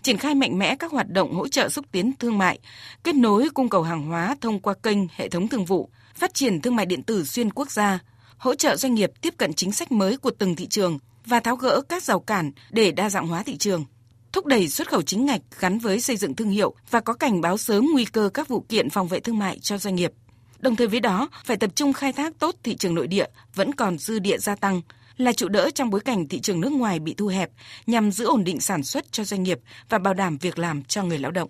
Triển 0.01 0.17
khai 0.17 0.35
mạnh 0.35 0.59
mẽ 0.59 0.75
các 0.75 0.91
hoạt 0.91 1.09
động 1.09 1.33
hỗ 1.33 1.47
trợ 1.47 1.69
xúc 1.69 1.85
tiến 1.91 2.11
thương 2.19 2.37
mại, 2.37 2.59
kết 3.03 3.15
nối 3.15 3.49
cung 3.53 3.69
cầu 3.69 3.83
hàng 3.83 4.05
hóa 4.05 4.35
thông 4.41 4.59
qua 4.59 4.73
kênh 4.73 4.97
hệ 5.15 5.29
thống 5.29 5.47
thương 5.47 5.65
vụ, 5.65 5.89
phát 6.21 6.33
triển 6.33 6.61
thương 6.61 6.75
mại 6.75 6.85
điện 6.85 7.03
tử 7.03 7.25
xuyên 7.25 7.51
quốc 7.51 7.71
gia, 7.71 7.99
hỗ 8.37 8.55
trợ 8.55 8.75
doanh 8.75 8.93
nghiệp 8.93 9.11
tiếp 9.21 9.33
cận 9.37 9.53
chính 9.53 9.71
sách 9.71 9.91
mới 9.91 10.17
của 10.17 10.31
từng 10.31 10.55
thị 10.55 10.67
trường 10.67 10.99
và 11.25 11.39
tháo 11.39 11.55
gỡ 11.55 11.81
các 11.89 12.03
rào 12.03 12.19
cản 12.19 12.51
để 12.71 12.91
đa 12.91 13.09
dạng 13.09 13.27
hóa 13.27 13.43
thị 13.43 13.57
trường 13.57 13.85
thúc 14.31 14.45
đẩy 14.45 14.67
xuất 14.67 14.89
khẩu 14.89 15.01
chính 15.01 15.25
ngạch 15.25 15.41
gắn 15.59 15.79
với 15.79 16.01
xây 16.01 16.17
dựng 16.17 16.35
thương 16.35 16.49
hiệu 16.49 16.73
và 16.89 16.99
có 16.99 17.13
cảnh 17.13 17.41
báo 17.41 17.57
sớm 17.57 17.87
nguy 17.93 18.05
cơ 18.05 18.29
các 18.33 18.47
vụ 18.47 18.65
kiện 18.69 18.89
phòng 18.89 19.07
vệ 19.07 19.19
thương 19.19 19.39
mại 19.39 19.59
cho 19.59 19.77
doanh 19.77 19.95
nghiệp. 19.95 20.11
Đồng 20.59 20.75
thời 20.75 20.87
với 20.87 20.99
đó, 20.99 21.29
phải 21.45 21.57
tập 21.57 21.71
trung 21.75 21.93
khai 21.93 22.13
thác 22.13 22.39
tốt 22.39 22.55
thị 22.63 22.75
trường 22.75 22.95
nội 22.95 23.07
địa 23.07 23.25
vẫn 23.55 23.73
còn 23.73 23.97
dư 23.97 24.19
địa 24.19 24.37
gia 24.37 24.55
tăng, 24.55 24.81
là 25.17 25.33
trụ 25.33 25.47
đỡ 25.47 25.69
trong 25.75 25.89
bối 25.89 26.01
cảnh 26.01 26.27
thị 26.27 26.39
trường 26.39 26.61
nước 26.61 26.71
ngoài 26.71 26.99
bị 26.99 27.13
thu 27.13 27.27
hẹp 27.27 27.49
nhằm 27.87 28.11
giữ 28.11 28.25
ổn 28.25 28.43
định 28.43 28.59
sản 28.59 28.83
xuất 28.83 29.11
cho 29.11 29.23
doanh 29.23 29.43
nghiệp 29.43 29.59
và 29.89 29.97
bảo 29.97 30.13
đảm 30.13 30.37
việc 30.37 30.59
làm 30.59 30.83
cho 30.83 31.03
người 31.03 31.19
lao 31.19 31.31
động. 31.31 31.49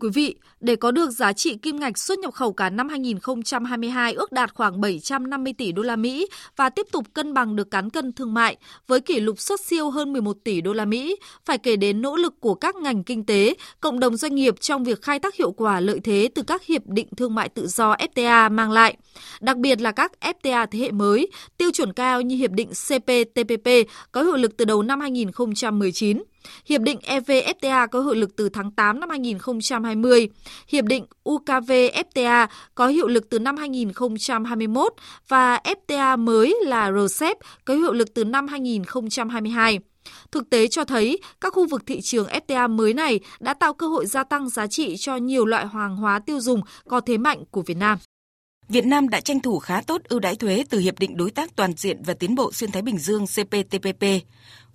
Quý 0.00 0.08
vị, 0.14 0.34
để 0.60 0.76
có 0.76 0.90
được 0.90 1.10
giá 1.10 1.32
trị 1.32 1.56
kim 1.56 1.76
ngạch 1.76 1.98
xuất 1.98 2.18
nhập 2.18 2.34
khẩu 2.34 2.52
cả 2.52 2.70
năm 2.70 2.88
2022 2.88 4.12
ước 4.12 4.32
đạt 4.32 4.54
khoảng 4.54 4.80
750 4.80 5.52
tỷ 5.58 5.72
đô 5.72 5.82
la 5.82 5.96
Mỹ 5.96 6.28
và 6.56 6.70
tiếp 6.70 6.86
tục 6.92 7.04
cân 7.14 7.34
bằng 7.34 7.56
được 7.56 7.70
cán 7.70 7.90
cân 7.90 8.12
thương 8.12 8.34
mại 8.34 8.56
với 8.86 9.00
kỷ 9.00 9.20
lục 9.20 9.40
xuất 9.40 9.60
siêu 9.60 9.90
hơn 9.90 10.12
11 10.12 10.36
tỷ 10.44 10.60
đô 10.60 10.72
la 10.72 10.84
Mỹ, 10.84 11.16
phải 11.44 11.58
kể 11.58 11.76
đến 11.76 12.02
nỗ 12.02 12.16
lực 12.16 12.40
của 12.40 12.54
các 12.54 12.76
ngành 12.76 13.04
kinh 13.04 13.26
tế, 13.26 13.54
cộng 13.80 14.00
đồng 14.00 14.16
doanh 14.16 14.34
nghiệp 14.34 14.60
trong 14.60 14.84
việc 14.84 15.02
khai 15.02 15.18
thác 15.18 15.34
hiệu 15.34 15.52
quả 15.52 15.80
lợi 15.80 16.00
thế 16.04 16.28
từ 16.34 16.42
các 16.42 16.66
hiệp 16.66 16.86
định 16.86 17.08
thương 17.16 17.34
mại 17.34 17.48
tự 17.48 17.66
do 17.66 17.94
FTA 17.94 18.50
mang 18.50 18.72
lại. 18.72 18.96
Đặc 19.40 19.56
biệt 19.56 19.80
là 19.80 19.92
các 19.92 20.12
FTA 20.20 20.66
thế 20.70 20.78
hệ 20.78 20.90
mới, 20.90 21.28
tiêu 21.58 21.70
chuẩn 21.70 21.92
cao 21.92 22.20
như 22.20 22.36
hiệp 22.36 22.50
định 22.50 22.68
CPTPP 22.68 23.68
có 24.12 24.22
hiệu 24.22 24.36
lực 24.36 24.56
từ 24.56 24.64
đầu 24.64 24.82
năm 24.82 25.00
2019 25.00 26.22
Hiệp 26.66 26.80
định 26.80 26.98
EVFTA 26.98 27.88
có 27.88 28.00
hiệu 28.00 28.14
lực 28.14 28.36
từ 28.36 28.48
tháng 28.48 28.70
8 28.70 29.00
năm 29.00 29.10
2020. 29.10 30.28
Hiệp 30.68 30.84
định 30.84 31.06
UKVFTA 31.24 32.46
có 32.74 32.86
hiệu 32.86 33.08
lực 33.08 33.30
từ 33.30 33.38
năm 33.38 33.56
2021 33.56 34.92
và 35.28 35.60
FTA 35.64 36.18
mới 36.18 36.56
là 36.62 36.92
RCEP 36.92 37.36
có 37.64 37.74
hiệu 37.74 37.92
lực 37.92 38.14
từ 38.14 38.24
năm 38.24 38.48
2022. 38.48 39.78
Thực 40.32 40.50
tế 40.50 40.66
cho 40.66 40.84
thấy, 40.84 41.18
các 41.40 41.52
khu 41.52 41.66
vực 41.66 41.82
thị 41.86 42.00
trường 42.00 42.26
FTA 42.26 42.70
mới 42.70 42.94
này 42.94 43.20
đã 43.40 43.54
tạo 43.54 43.74
cơ 43.74 43.88
hội 43.88 44.06
gia 44.06 44.24
tăng 44.24 44.48
giá 44.48 44.66
trị 44.66 44.96
cho 44.98 45.16
nhiều 45.16 45.46
loại 45.46 45.66
hàng 45.66 45.96
hóa 45.96 46.18
tiêu 46.18 46.40
dùng 46.40 46.60
có 46.88 47.00
thế 47.00 47.18
mạnh 47.18 47.44
của 47.50 47.62
Việt 47.62 47.76
Nam. 47.76 47.98
Việt 48.68 48.86
Nam 48.86 49.08
đã 49.08 49.20
tranh 49.20 49.40
thủ 49.40 49.58
khá 49.58 49.82
tốt 49.86 50.00
ưu 50.08 50.20
đãi 50.20 50.36
thuế 50.36 50.64
từ 50.70 50.78
Hiệp 50.78 50.98
định 50.98 51.16
Đối 51.16 51.30
tác 51.30 51.56
Toàn 51.56 51.72
diện 51.76 52.02
và 52.06 52.14
Tiến 52.14 52.34
bộ 52.34 52.52
Xuyên 52.52 52.70
Thái 52.70 52.82
Bình 52.82 52.98
Dương 52.98 53.26
CPTPP. 53.26 54.04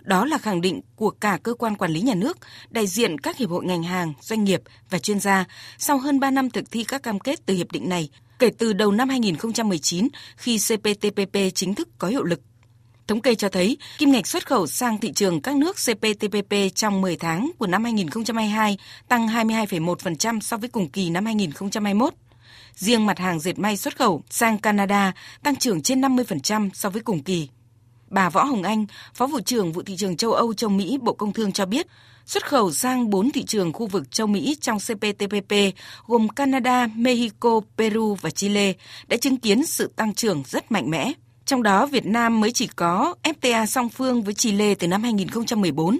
Đó 0.05 0.25
là 0.25 0.37
khẳng 0.37 0.61
định 0.61 0.81
của 0.95 1.09
cả 1.09 1.37
cơ 1.43 1.53
quan 1.53 1.75
quản 1.75 1.91
lý 1.91 2.01
nhà 2.01 2.15
nước, 2.15 2.37
đại 2.69 2.87
diện 2.87 3.17
các 3.17 3.37
hiệp 3.37 3.49
hội 3.49 3.65
ngành 3.65 3.83
hàng, 3.83 4.13
doanh 4.21 4.43
nghiệp 4.43 4.61
và 4.89 4.99
chuyên 4.99 5.19
gia 5.19 5.45
sau 5.77 5.97
hơn 5.97 6.19
3 6.19 6.31
năm 6.31 6.49
thực 6.49 6.71
thi 6.71 6.83
các 6.83 7.03
cam 7.03 7.19
kết 7.19 7.45
từ 7.45 7.53
hiệp 7.53 7.71
định 7.71 7.89
này 7.89 8.09
kể 8.39 8.49
từ 8.57 8.73
đầu 8.73 8.91
năm 8.91 9.09
2019 9.09 10.07
khi 10.37 10.57
CPTPP 10.57 11.37
chính 11.55 11.75
thức 11.75 11.89
có 11.97 12.07
hiệu 12.07 12.23
lực. 12.23 12.41
Thống 13.07 13.21
kê 13.21 13.35
cho 13.35 13.49
thấy, 13.49 13.77
kim 13.97 14.11
ngạch 14.11 14.27
xuất 14.27 14.47
khẩu 14.47 14.67
sang 14.67 14.97
thị 14.97 15.11
trường 15.11 15.41
các 15.41 15.55
nước 15.55 15.75
CPTPP 15.75 16.55
trong 16.75 17.01
10 17.01 17.17
tháng 17.17 17.51
của 17.57 17.67
năm 17.67 17.83
2022 17.83 18.77
tăng 19.07 19.27
22,1% 19.27 20.39
so 20.39 20.57
với 20.57 20.69
cùng 20.69 20.89
kỳ 20.89 21.09
năm 21.09 21.25
2021. 21.25 22.13
Riêng 22.75 23.05
mặt 23.05 23.19
hàng 23.19 23.39
dệt 23.39 23.59
may 23.59 23.77
xuất 23.77 23.97
khẩu 23.97 24.23
sang 24.29 24.57
Canada 24.57 25.13
tăng 25.43 25.55
trưởng 25.55 25.81
trên 25.81 26.01
50% 26.01 26.69
so 26.73 26.89
với 26.89 27.01
cùng 27.01 27.23
kỳ. 27.23 27.47
Bà 28.09 28.29
Võ 28.29 28.43
Hồng 28.43 28.63
Anh, 28.63 28.85
Phó 29.13 29.27
vụ 29.27 29.39
trưởng 29.39 29.71
vụ 29.71 29.81
thị 29.81 29.95
trường 29.97 30.17
châu 30.17 30.33
Âu 30.33 30.53
châu 30.53 30.69
Mỹ 30.69 30.97
Bộ 31.01 31.13
Công 31.13 31.33
Thương 31.33 31.51
cho 31.51 31.65
biết, 31.65 31.87
xuất 32.25 32.45
khẩu 32.45 32.71
sang 32.71 33.09
4 33.09 33.31
thị 33.31 33.43
trường 33.43 33.73
khu 33.73 33.87
vực 33.87 34.11
châu 34.11 34.27
Mỹ 34.27 34.57
trong 34.61 34.77
CPTPP 34.79 35.53
gồm 36.07 36.29
Canada, 36.29 36.87
Mexico, 36.95 37.61
Peru 37.77 38.17
và 38.21 38.29
Chile 38.29 38.73
đã 39.07 39.17
chứng 39.17 39.37
kiến 39.37 39.65
sự 39.65 39.91
tăng 39.95 40.13
trưởng 40.13 40.43
rất 40.45 40.71
mạnh 40.71 40.89
mẽ. 40.89 41.11
Trong 41.45 41.63
đó, 41.63 41.85
Việt 41.85 42.05
Nam 42.05 42.39
mới 42.39 42.51
chỉ 42.51 42.67
có 42.67 43.15
FTA 43.23 43.65
song 43.65 43.89
phương 43.89 44.23
với 44.23 44.33
Chile 44.33 44.75
từ 44.75 44.87
năm 44.87 45.03
2014. 45.03 45.97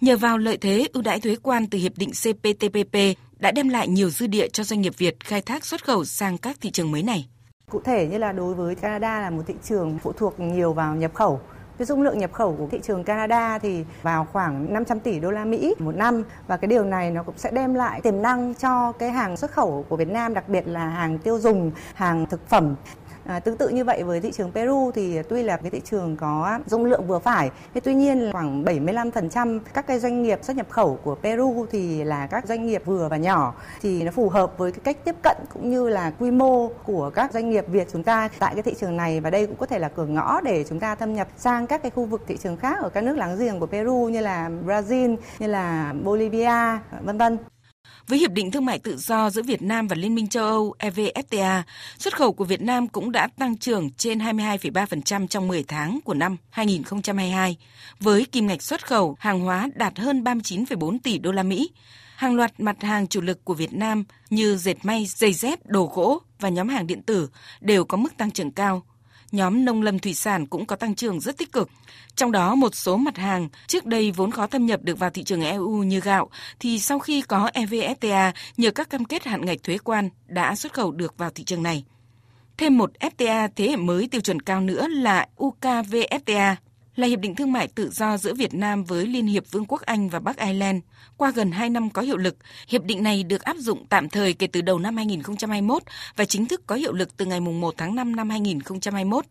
Nhờ 0.00 0.16
vào 0.16 0.38
lợi 0.38 0.56
thế 0.56 0.88
ưu 0.92 1.02
đãi 1.02 1.20
thuế 1.20 1.36
quan 1.42 1.66
từ 1.66 1.78
hiệp 1.78 1.98
định 1.98 2.10
CPTPP 2.10 2.96
đã 3.38 3.50
đem 3.50 3.68
lại 3.68 3.88
nhiều 3.88 4.10
dư 4.10 4.26
địa 4.26 4.48
cho 4.48 4.64
doanh 4.64 4.80
nghiệp 4.80 4.98
Việt 4.98 5.24
khai 5.24 5.40
thác 5.40 5.66
xuất 5.66 5.84
khẩu 5.84 6.04
sang 6.04 6.38
các 6.38 6.56
thị 6.60 6.70
trường 6.70 6.90
mới 6.90 7.02
này. 7.02 7.26
Cụ 7.70 7.80
thể 7.84 8.06
như 8.06 8.18
là 8.18 8.32
đối 8.32 8.54
với 8.54 8.74
Canada 8.74 9.20
là 9.20 9.30
một 9.30 9.42
thị 9.46 9.54
trường 9.62 9.98
phụ 9.98 10.12
thuộc 10.12 10.40
nhiều 10.40 10.72
vào 10.72 10.94
nhập 10.94 11.14
khẩu. 11.14 11.40
Cái 11.78 11.86
dung 11.86 12.02
lượng 12.02 12.18
nhập 12.18 12.32
khẩu 12.32 12.56
của 12.58 12.66
thị 12.70 12.80
trường 12.82 13.04
Canada 13.04 13.58
thì 13.58 13.84
vào 14.02 14.26
khoảng 14.32 14.72
500 14.74 15.00
tỷ 15.00 15.20
đô 15.20 15.30
la 15.30 15.44
Mỹ 15.44 15.74
một 15.78 15.96
năm 15.96 16.22
và 16.46 16.56
cái 16.56 16.68
điều 16.68 16.84
này 16.84 17.10
nó 17.10 17.22
cũng 17.22 17.38
sẽ 17.38 17.50
đem 17.50 17.74
lại 17.74 18.00
tiềm 18.00 18.22
năng 18.22 18.54
cho 18.54 18.92
cái 18.92 19.10
hàng 19.10 19.36
xuất 19.36 19.50
khẩu 19.50 19.84
của 19.88 19.96
Việt 19.96 20.08
Nam 20.08 20.34
đặc 20.34 20.48
biệt 20.48 20.68
là 20.68 20.88
hàng 20.88 21.18
tiêu 21.18 21.38
dùng, 21.38 21.70
hàng 21.94 22.26
thực 22.26 22.48
phẩm 22.48 22.74
À, 23.26 23.40
tương 23.40 23.56
tự 23.56 23.68
như 23.68 23.84
vậy 23.84 24.02
với 24.02 24.20
thị 24.20 24.32
trường 24.32 24.52
Peru 24.52 24.90
thì 24.94 25.22
tuy 25.22 25.42
là 25.42 25.56
cái 25.56 25.70
thị 25.70 25.80
trường 25.84 26.16
có 26.16 26.58
dung 26.66 26.84
lượng 26.84 27.06
vừa 27.06 27.18
phải, 27.18 27.50
thế 27.74 27.80
tuy 27.80 27.94
nhiên 27.94 28.30
khoảng 28.32 28.64
75% 28.64 29.60
các 29.74 29.86
cái 29.86 29.98
doanh 29.98 30.22
nghiệp 30.22 30.38
xuất 30.42 30.56
nhập 30.56 30.66
khẩu 30.70 30.98
của 31.02 31.14
Peru 31.14 31.66
thì 31.70 32.04
là 32.04 32.26
các 32.26 32.46
doanh 32.46 32.66
nghiệp 32.66 32.82
vừa 32.84 33.08
và 33.08 33.16
nhỏ 33.16 33.54
thì 33.82 34.02
nó 34.02 34.10
phù 34.10 34.28
hợp 34.28 34.58
với 34.58 34.72
cái 34.72 34.80
cách 34.84 35.04
tiếp 35.04 35.14
cận 35.22 35.36
cũng 35.54 35.70
như 35.70 35.88
là 35.88 36.12
quy 36.18 36.30
mô 36.30 36.68
của 36.68 37.10
các 37.10 37.32
doanh 37.32 37.50
nghiệp 37.50 37.64
Việt 37.68 37.88
chúng 37.92 38.02
ta 38.02 38.28
tại 38.38 38.54
cái 38.54 38.62
thị 38.62 38.74
trường 38.80 38.96
này 38.96 39.20
và 39.20 39.30
đây 39.30 39.46
cũng 39.46 39.56
có 39.56 39.66
thể 39.66 39.78
là 39.78 39.88
cửa 39.88 40.06
ngõ 40.06 40.40
để 40.40 40.64
chúng 40.68 40.80
ta 40.80 40.94
thâm 40.94 41.14
nhập 41.14 41.28
sang 41.36 41.66
các 41.66 41.82
cái 41.82 41.90
khu 41.90 42.04
vực 42.04 42.22
thị 42.26 42.36
trường 42.36 42.56
khác 42.56 42.78
ở 42.82 42.88
các 42.88 43.04
nước 43.04 43.16
láng 43.16 43.38
giềng 43.38 43.60
của 43.60 43.66
Peru 43.66 44.08
như 44.12 44.20
là 44.20 44.50
Brazil, 44.66 45.16
như 45.38 45.46
là 45.46 45.94
Bolivia, 46.04 46.78
vân 47.02 47.18
vân. 47.18 47.38
Với 48.08 48.18
Hiệp 48.18 48.30
định 48.30 48.50
Thương 48.50 48.64
mại 48.64 48.78
Tự 48.78 48.96
do 48.96 49.30
giữa 49.30 49.42
Việt 49.42 49.62
Nam 49.62 49.88
và 49.88 49.96
Liên 49.96 50.14
minh 50.14 50.28
châu 50.28 50.44
Âu 50.44 50.74
EVFTA, 50.78 51.62
xuất 51.98 52.16
khẩu 52.16 52.32
của 52.32 52.44
Việt 52.44 52.62
Nam 52.62 52.88
cũng 52.88 53.12
đã 53.12 53.28
tăng 53.38 53.56
trưởng 53.56 53.90
trên 53.90 54.18
22,3% 54.18 55.26
trong 55.26 55.48
10 55.48 55.64
tháng 55.68 56.00
của 56.04 56.14
năm 56.14 56.36
2022, 56.50 57.56
với 58.00 58.24
kim 58.24 58.46
ngạch 58.46 58.62
xuất 58.62 58.86
khẩu 58.86 59.16
hàng 59.18 59.40
hóa 59.40 59.68
đạt 59.74 59.98
hơn 59.98 60.24
39,4 60.24 60.98
tỷ 61.02 61.18
đô 61.18 61.32
la 61.32 61.42
Mỹ. 61.42 61.70
Hàng 62.16 62.36
loạt 62.36 62.60
mặt 62.60 62.82
hàng 62.82 63.06
chủ 63.06 63.20
lực 63.20 63.44
của 63.44 63.54
Việt 63.54 63.72
Nam 63.72 64.04
như 64.30 64.56
dệt 64.56 64.76
may, 64.82 65.06
giày 65.06 65.32
dép, 65.32 65.66
đồ 65.66 65.90
gỗ 65.94 66.20
và 66.40 66.48
nhóm 66.48 66.68
hàng 66.68 66.86
điện 66.86 67.02
tử 67.02 67.28
đều 67.60 67.84
có 67.84 67.96
mức 67.96 68.16
tăng 68.16 68.30
trưởng 68.30 68.50
cao, 68.50 68.82
nhóm 69.32 69.64
nông 69.64 69.82
lâm 69.82 69.98
thủy 69.98 70.14
sản 70.14 70.46
cũng 70.46 70.66
có 70.66 70.76
tăng 70.76 70.94
trưởng 70.94 71.20
rất 71.20 71.38
tích 71.38 71.52
cực. 71.52 71.70
Trong 72.14 72.32
đó, 72.32 72.54
một 72.54 72.74
số 72.74 72.96
mặt 72.96 73.16
hàng 73.16 73.48
trước 73.66 73.86
đây 73.86 74.10
vốn 74.10 74.30
khó 74.30 74.46
thâm 74.46 74.66
nhập 74.66 74.82
được 74.82 74.98
vào 74.98 75.10
thị 75.10 75.24
trường 75.24 75.42
EU 75.42 75.82
như 75.82 76.00
gạo, 76.00 76.30
thì 76.60 76.78
sau 76.78 76.98
khi 76.98 77.22
có 77.22 77.50
EVFTA 77.54 78.32
nhờ 78.56 78.70
các 78.70 78.90
cam 78.90 79.04
kết 79.04 79.24
hạn 79.24 79.46
ngạch 79.46 79.62
thuế 79.62 79.78
quan 79.78 80.08
đã 80.26 80.54
xuất 80.54 80.72
khẩu 80.72 80.92
được 80.92 81.18
vào 81.18 81.30
thị 81.30 81.44
trường 81.44 81.62
này. 81.62 81.84
Thêm 82.56 82.78
một 82.78 82.90
FTA 83.00 83.48
thế 83.56 83.68
hệ 83.68 83.76
mới 83.76 84.08
tiêu 84.08 84.20
chuẩn 84.20 84.40
cao 84.40 84.60
nữa 84.60 84.88
là 84.88 85.26
UKVFTA 85.36 86.54
là 86.96 87.06
hiệp 87.06 87.20
định 87.20 87.34
thương 87.34 87.52
mại 87.52 87.68
tự 87.68 87.90
do 87.90 88.16
giữa 88.16 88.34
Việt 88.34 88.54
Nam 88.54 88.84
với 88.84 89.06
Liên 89.06 89.26
hiệp 89.26 89.50
Vương 89.50 89.64
quốc 89.68 89.80
Anh 89.80 90.08
và 90.08 90.20
Bắc 90.20 90.36
Ireland. 90.36 90.82
Qua 91.16 91.30
gần 91.30 91.50
2 91.50 91.70
năm 91.70 91.90
có 91.90 92.02
hiệu 92.02 92.16
lực, 92.16 92.36
hiệp 92.68 92.84
định 92.84 93.02
này 93.02 93.22
được 93.22 93.42
áp 93.42 93.56
dụng 93.56 93.86
tạm 93.88 94.08
thời 94.08 94.34
kể 94.34 94.46
từ 94.46 94.60
đầu 94.60 94.78
năm 94.78 94.96
2021 94.96 95.82
và 96.16 96.24
chính 96.24 96.46
thức 96.46 96.62
có 96.66 96.74
hiệu 96.74 96.92
lực 96.92 97.16
từ 97.16 97.24
ngày 97.24 97.40
1 97.40 97.74
tháng 97.76 97.94
5 97.94 98.16
năm 98.16 98.30
2021. 98.30 99.24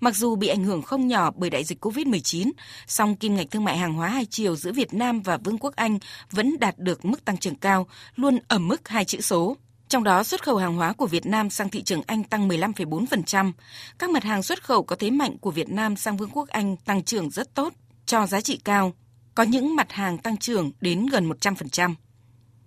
Mặc 0.00 0.16
dù 0.16 0.36
bị 0.36 0.48
ảnh 0.48 0.64
hưởng 0.64 0.82
không 0.82 1.08
nhỏ 1.08 1.30
bởi 1.36 1.50
đại 1.50 1.64
dịch 1.64 1.84
COVID-19, 1.84 2.50
song 2.86 3.16
kim 3.16 3.34
ngạch 3.34 3.50
thương 3.50 3.64
mại 3.64 3.78
hàng 3.78 3.94
hóa 3.94 4.08
hai 4.08 4.26
chiều 4.30 4.56
giữa 4.56 4.72
Việt 4.72 4.94
Nam 4.94 5.20
và 5.20 5.36
Vương 5.36 5.58
quốc 5.58 5.76
Anh 5.76 5.98
vẫn 6.30 6.56
đạt 6.60 6.78
được 6.78 7.04
mức 7.04 7.24
tăng 7.24 7.36
trưởng 7.36 7.54
cao, 7.54 7.86
luôn 8.16 8.38
ở 8.48 8.58
mức 8.58 8.88
hai 8.88 9.04
chữ 9.04 9.20
số. 9.20 9.56
Trong 9.92 10.04
đó 10.04 10.24
xuất 10.24 10.42
khẩu 10.42 10.56
hàng 10.56 10.76
hóa 10.76 10.92
của 10.92 11.06
Việt 11.06 11.26
Nam 11.26 11.50
sang 11.50 11.68
thị 11.68 11.82
trường 11.82 12.02
Anh 12.06 12.24
tăng 12.24 12.48
15,4%. 12.48 13.52
Các 13.98 14.10
mặt 14.10 14.24
hàng 14.24 14.42
xuất 14.42 14.64
khẩu 14.64 14.82
có 14.82 14.96
thế 14.96 15.10
mạnh 15.10 15.38
của 15.38 15.50
Việt 15.50 15.68
Nam 15.68 15.96
sang 15.96 16.16
Vương 16.16 16.30
quốc 16.32 16.48
Anh 16.48 16.76
tăng 16.76 17.02
trưởng 17.02 17.30
rất 17.30 17.54
tốt, 17.54 17.72
cho 18.06 18.26
giá 18.26 18.40
trị 18.40 18.60
cao. 18.64 18.92
Có 19.34 19.42
những 19.42 19.76
mặt 19.76 19.92
hàng 19.92 20.18
tăng 20.18 20.36
trưởng 20.36 20.70
đến 20.80 21.06
gần 21.06 21.28
100%. 21.28 21.94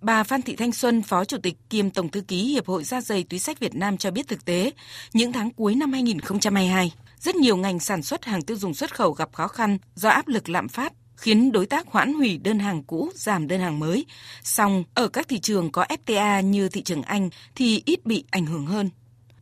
Bà 0.00 0.22
Phan 0.22 0.42
Thị 0.42 0.56
Thanh 0.56 0.72
Xuân, 0.72 1.02
Phó 1.02 1.24
Chủ 1.24 1.38
tịch 1.42 1.56
kiêm 1.70 1.90
Tổng 1.90 2.08
Thư 2.08 2.20
ký 2.20 2.42
Hiệp 2.42 2.66
hội 2.66 2.84
Da 2.84 3.00
dày 3.00 3.24
Túi 3.24 3.40
sách 3.40 3.60
Việt 3.60 3.74
Nam 3.74 3.96
cho 3.96 4.10
biết 4.10 4.28
thực 4.28 4.44
tế, 4.44 4.70
những 5.12 5.32
tháng 5.32 5.50
cuối 5.50 5.74
năm 5.74 5.92
2022, 5.92 6.92
rất 7.20 7.34
nhiều 7.36 7.56
ngành 7.56 7.80
sản 7.80 8.02
xuất 8.02 8.24
hàng 8.24 8.42
tiêu 8.42 8.56
dùng 8.56 8.74
xuất 8.74 8.94
khẩu 8.94 9.12
gặp 9.12 9.28
khó 9.32 9.48
khăn 9.48 9.78
do 9.94 10.08
áp 10.08 10.28
lực 10.28 10.48
lạm 10.48 10.68
phát 10.68 10.92
khiến 11.16 11.52
đối 11.52 11.66
tác 11.66 11.86
hoãn 11.86 12.14
hủy 12.14 12.38
đơn 12.38 12.58
hàng 12.58 12.82
cũ, 12.82 13.10
giảm 13.14 13.48
đơn 13.48 13.60
hàng 13.60 13.78
mới. 13.78 14.06
Song 14.42 14.84
ở 14.94 15.08
các 15.08 15.28
thị 15.28 15.38
trường 15.38 15.72
có 15.72 15.84
FTA 16.06 16.40
như 16.40 16.68
thị 16.68 16.82
trường 16.82 17.02
Anh 17.02 17.30
thì 17.54 17.82
ít 17.86 18.06
bị 18.06 18.24
ảnh 18.30 18.46
hưởng 18.46 18.66
hơn. 18.66 18.90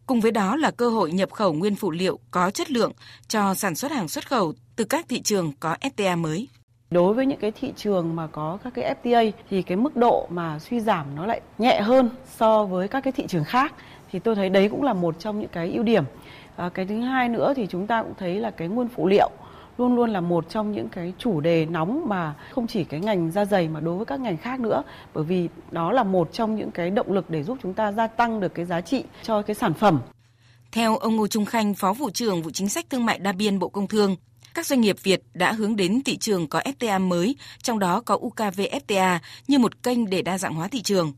Cùng 0.07 0.21
với 0.21 0.31
đó 0.31 0.57
là 0.57 0.71
cơ 0.71 0.89
hội 0.89 1.13
nhập 1.13 1.33
khẩu 1.33 1.53
nguyên 1.53 1.75
phụ 1.75 1.91
liệu 1.91 2.19
có 2.31 2.51
chất 2.51 2.71
lượng 2.71 2.93
cho 3.29 3.55
sản 3.55 3.75
xuất 3.75 3.93
hàng 3.93 4.09
xuất 4.09 4.29
khẩu 4.29 4.55
từ 4.77 4.85
các 4.85 5.07
thị 5.09 5.23
trường 5.23 5.53
có 5.61 5.77
FTA 5.81 6.19
mới. 6.19 6.49
Đối 6.91 7.15
với 7.15 7.27
những 7.27 7.39
cái 7.39 7.53
thị 7.61 7.73
trường 7.77 8.17
mà 8.17 8.27
có 8.27 8.59
các 8.65 8.75
cái 8.75 8.95
FTA 9.03 9.33
thì 9.51 9.63
cái 9.63 9.77
mức 9.77 9.97
độ 9.97 10.27
mà 10.31 10.59
suy 10.59 10.81
giảm 10.81 11.07
nó 11.17 11.27
lại 11.27 11.41
nhẹ 11.59 11.81
hơn 11.81 12.11
so 12.39 12.65
với 12.65 12.89
các 12.89 13.01
cái 13.01 13.13
thị 13.13 13.25
trường 13.29 13.45
khác 13.45 13.75
thì 14.13 14.19
tôi 14.19 14.35
thấy 14.35 14.49
đấy 14.49 14.69
cũng 14.69 14.83
là 14.83 14.93
một 14.93 15.19
trong 15.19 15.41
những 15.41 15.51
cái 15.53 15.73
ưu 15.73 15.83
điểm. 15.83 16.05
À, 16.57 16.69
cái 16.75 16.87
thứ 16.87 17.01
hai 17.01 17.29
nữa 17.29 17.53
thì 17.57 17.67
chúng 17.67 17.87
ta 17.87 18.03
cũng 18.03 18.15
thấy 18.19 18.35
là 18.35 18.51
cái 18.51 18.69
nguyên 18.69 18.89
phụ 18.89 19.07
liệu 19.09 19.31
luôn 19.79 19.97
luôn 19.97 20.11
là 20.11 20.21
một 20.21 20.49
trong 20.49 20.73
những 20.73 20.89
cái 20.89 21.13
chủ 21.19 21.41
đề 21.41 21.67
nóng 21.67 22.09
mà 22.09 22.35
không 22.51 22.67
chỉ 22.67 22.85
cái 22.85 23.01
ngành 23.01 23.31
da 23.31 23.45
dày 23.45 23.69
mà 23.69 23.81
đối 23.81 23.97
với 23.97 24.07
các 24.07 24.21
ngành 24.21 24.37
khác 24.37 24.61
nữa 24.61 24.83
bởi 25.15 25.25
vì 25.25 25.49
đó 25.71 25.93
là 25.93 26.03
một 26.03 26.33
trong 26.33 26.57
những 26.57 26.71
cái 26.71 26.91
động 26.91 27.13
lực 27.13 27.31
để 27.31 27.43
giúp 27.43 27.59
chúng 27.63 27.75
ta 27.75 27.93
gia 27.93 28.07
tăng 28.07 28.41
được 28.41 28.55
cái 28.55 28.65
giá 28.65 28.81
trị 28.81 29.05
cho 29.23 29.43
cái 29.43 29.55
sản 29.55 29.75
phẩm. 29.75 30.01
Theo 30.73 30.97
ông 30.97 31.17
Ngô 31.17 31.27
Trung 31.27 31.45
Khanh, 31.45 31.75
Phó 31.75 31.93
vụ 31.93 32.11
trưởng 32.11 32.43
vụ 32.43 32.51
chính 32.51 32.69
sách 32.69 32.87
thương 32.91 33.07
mại 33.07 33.19
đa 33.19 33.33
biên 33.33 33.59
Bộ 33.59 33.69
Công 33.69 33.89
Thương, 33.89 34.17
các 34.55 34.67
doanh 34.67 34.81
nghiệp 34.81 34.97
Việt 35.03 35.23
đã 35.35 35.53
hướng 35.53 35.77
đến 35.77 36.03
thị 36.03 36.17
trường 36.17 36.49
có 36.49 36.61
FTA 36.61 37.09
mới, 37.09 37.37
trong 37.63 37.79
đó 37.79 38.01
có 38.01 38.19
UKVFTA 38.19 39.19
như 39.49 39.59
một 39.59 39.83
kênh 39.83 40.11
để 40.11 40.23
đa 40.23 40.39
dạng 40.39 40.55
hóa 40.55 40.69
thị 40.69 40.83
trường. 40.83 41.13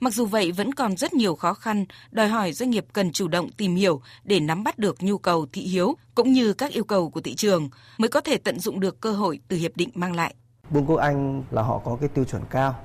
Mặc 0.00 0.14
dù 0.14 0.26
vậy 0.26 0.52
vẫn 0.52 0.74
còn 0.74 0.96
rất 0.96 1.14
nhiều 1.14 1.34
khó 1.34 1.54
khăn, 1.54 1.84
đòi 2.10 2.28
hỏi 2.28 2.52
doanh 2.52 2.70
nghiệp 2.70 2.86
cần 2.92 3.12
chủ 3.12 3.28
động 3.28 3.50
tìm 3.52 3.76
hiểu 3.76 4.00
để 4.24 4.40
nắm 4.40 4.64
bắt 4.64 4.78
được 4.78 4.96
nhu 5.00 5.18
cầu 5.18 5.46
thị 5.52 5.62
hiếu 5.62 5.96
cũng 6.14 6.32
như 6.32 6.52
các 6.52 6.72
yêu 6.72 6.84
cầu 6.84 7.10
của 7.10 7.20
thị 7.20 7.34
trường 7.34 7.68
mới 7.98 8.08
có 8.08 8.20
thể 8.20 8.36
tận 8.36 8.58
dụng 8.58 8.80
được 8.80 9.00
cơ 9.00 9.12
hội 9.12 9.40
từ 9.48 9.56
hiệp 9.56 9.76
định 9.76 9.90
mang 9.94 10.14
lại. 10.14 10.34
Vương 10.70 10.86
quốc 10.86 10.96
Anh 10.96 11.42
là 11.50 11.62
họ 11.62 11.78
có 11.84 11.96
cái 12.00 12.08
tiêu 12.08 12.24
chuẩn 12.24 12.42
cao, 12.50 12.76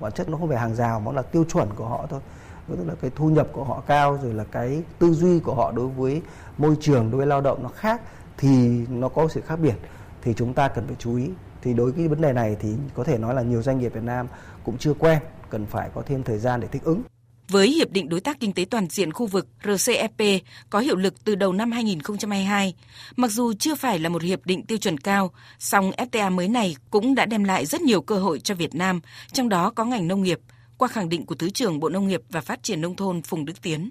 bản 0.00 0.12
chất 0.12 0.28
nó 0.28 0.38
không 0.38 0.48
phải 0.48 0.58
hàng 0.58 0.74
rào 0.74 1.00
mà 1.00 1.12
là 1.12 1.22
tiêu 1.22 1.44
chuẩn 1.44 1.68
của 1.76 1.88
họ 1.88 2.06
thôi. 2.10 2.20
Tức 2.68 2.84
là 2.86 2.94
cái 3.00 3.10
thu 3.16 3.30
nhập 3.30 3.48
của 3.52 3.64
họ 3.64 3.82
cao 3.86 4.18
rồi 4.22 4.34
là 4.34 4.44
cái 4.44 4.82
tư 4.98 5.14
duy 5.14 5.38
của 5.38 5.54
họ 5.54 5.72
đối 5.72 5.88
với 5.88 6.22
môi 6.58 6.76
trường 6.80 7.10
đối 7.10 7.18
với 7.18 7.26
lao 7.26 7.40
động 7.40 7.62
nó 7.62 7.68
khác 7.68 8.00
thì 8.36 8.86
nó 8.88 9.08
có 9.08 9.28
sự 9.28 9.40
khác 9.40 9.56
biệt. 9.56 9.74
Thì 10.22 10.34
chúng 10.36 10.54
ta 10.54 10.68
cần 10.68 10.86
phải 10.86 10.96
chú 10.98 11.16
ý. 11.16 11.28
Thì 11.62 11.74
đối 11.74 11.86
với 11.86 11.94
cái 12.02 12.08
vấn 12.08 12.20
đề 12.20 12.32
này 12.32 12.56
thì 12.60 12.68
có 12.94 13.04
thể 13.04 13.18
nói 13.18 13.34
là 13.34 13.42
nhiều 13.42 13.62
doanh 13.62 13.78
nghiệp 13.78 13.94
Việt 13.94 14.02
Nam 14.02 14.26
cũng 14.64 14.78
chưa 14.78 14.94
quen 14.94 15.18
cần 15.50 15.66
phải 15.66 15.90
có 15.94 16.02
thêm 16.06 16.22
thời 16.22 16.38
gian 16.38 16.60
để 16.60 16.68
thích 16.72 16.82
ứng. 16.84 17.02
Với 17.50 17.68
Hiệp 17.68 17.90
định 17.90 18.08
Đối 18.08 18.20
tác 18.20 18.40
Kinh 18.40 18.52
tế 18.52 18.64
Toàn 18.70 18.86
diện 18.90 19.12
khu 19.12 19.26
vực 19.26 19.46
RCEP 19.64 20.42
có 20.70 20.78
hiệu 20.78 20.96
lực 20.96 21.14
từ 21.24 21.34
đầu 21.34 21.52
năm 21.52 21.70
2022, 21.70 22.74
mặc 23.16 23.30
dù 23.30 23.52
chưa 23.52 23.74
phải 23.74 23.98
là 23.98 24.08
một 24.08 24.22
hiệp 24.22 24.46
định 24.46 24.66
tiêu 24.66 24.78
chuẩn 24.78 24.98
cao, 24.98 25.30
song 25.58 25.90
FTA 25.90 26.32
mới 26.32 26.48
này 26.48 26.76
cũng 26.90 27.14
đã 27.14 27.26
đem 27.26 27.44
lại 27.44 27.66
rất 27.66 27.80
nhiều 27.80 28.02
cơ 28.02 28.18
hội 28.18 28.40
cho 28.40 28.54
Việt 28.54 28.74
Nam, 28.74 29.00
trong 29.32 29.48
đó 29.48 29.70
có 29.70 29.84
ngành 29.84 30.08
nông 30.08 30.22
nghiệp, 30.22 30.40
qua 30.78 30.88
khẳng 30.88 31.08
định 31.08 31.26
của 31.26 31.34
Thứ 31.34 31.50
trưởng 31.50 31.80
Bộ 31.80 31.88
Nông 31.88 32.08
nghiệp 32.08 32.22
và 32.30 32.40
Phát 32.40 32.62
triển 32.62 32.80
Nông 32.80 32.96
thôn 32.96 33.22
Phùng 33.22 33.44
Đức 33.44 33.62
Tiến. 33.62 33.90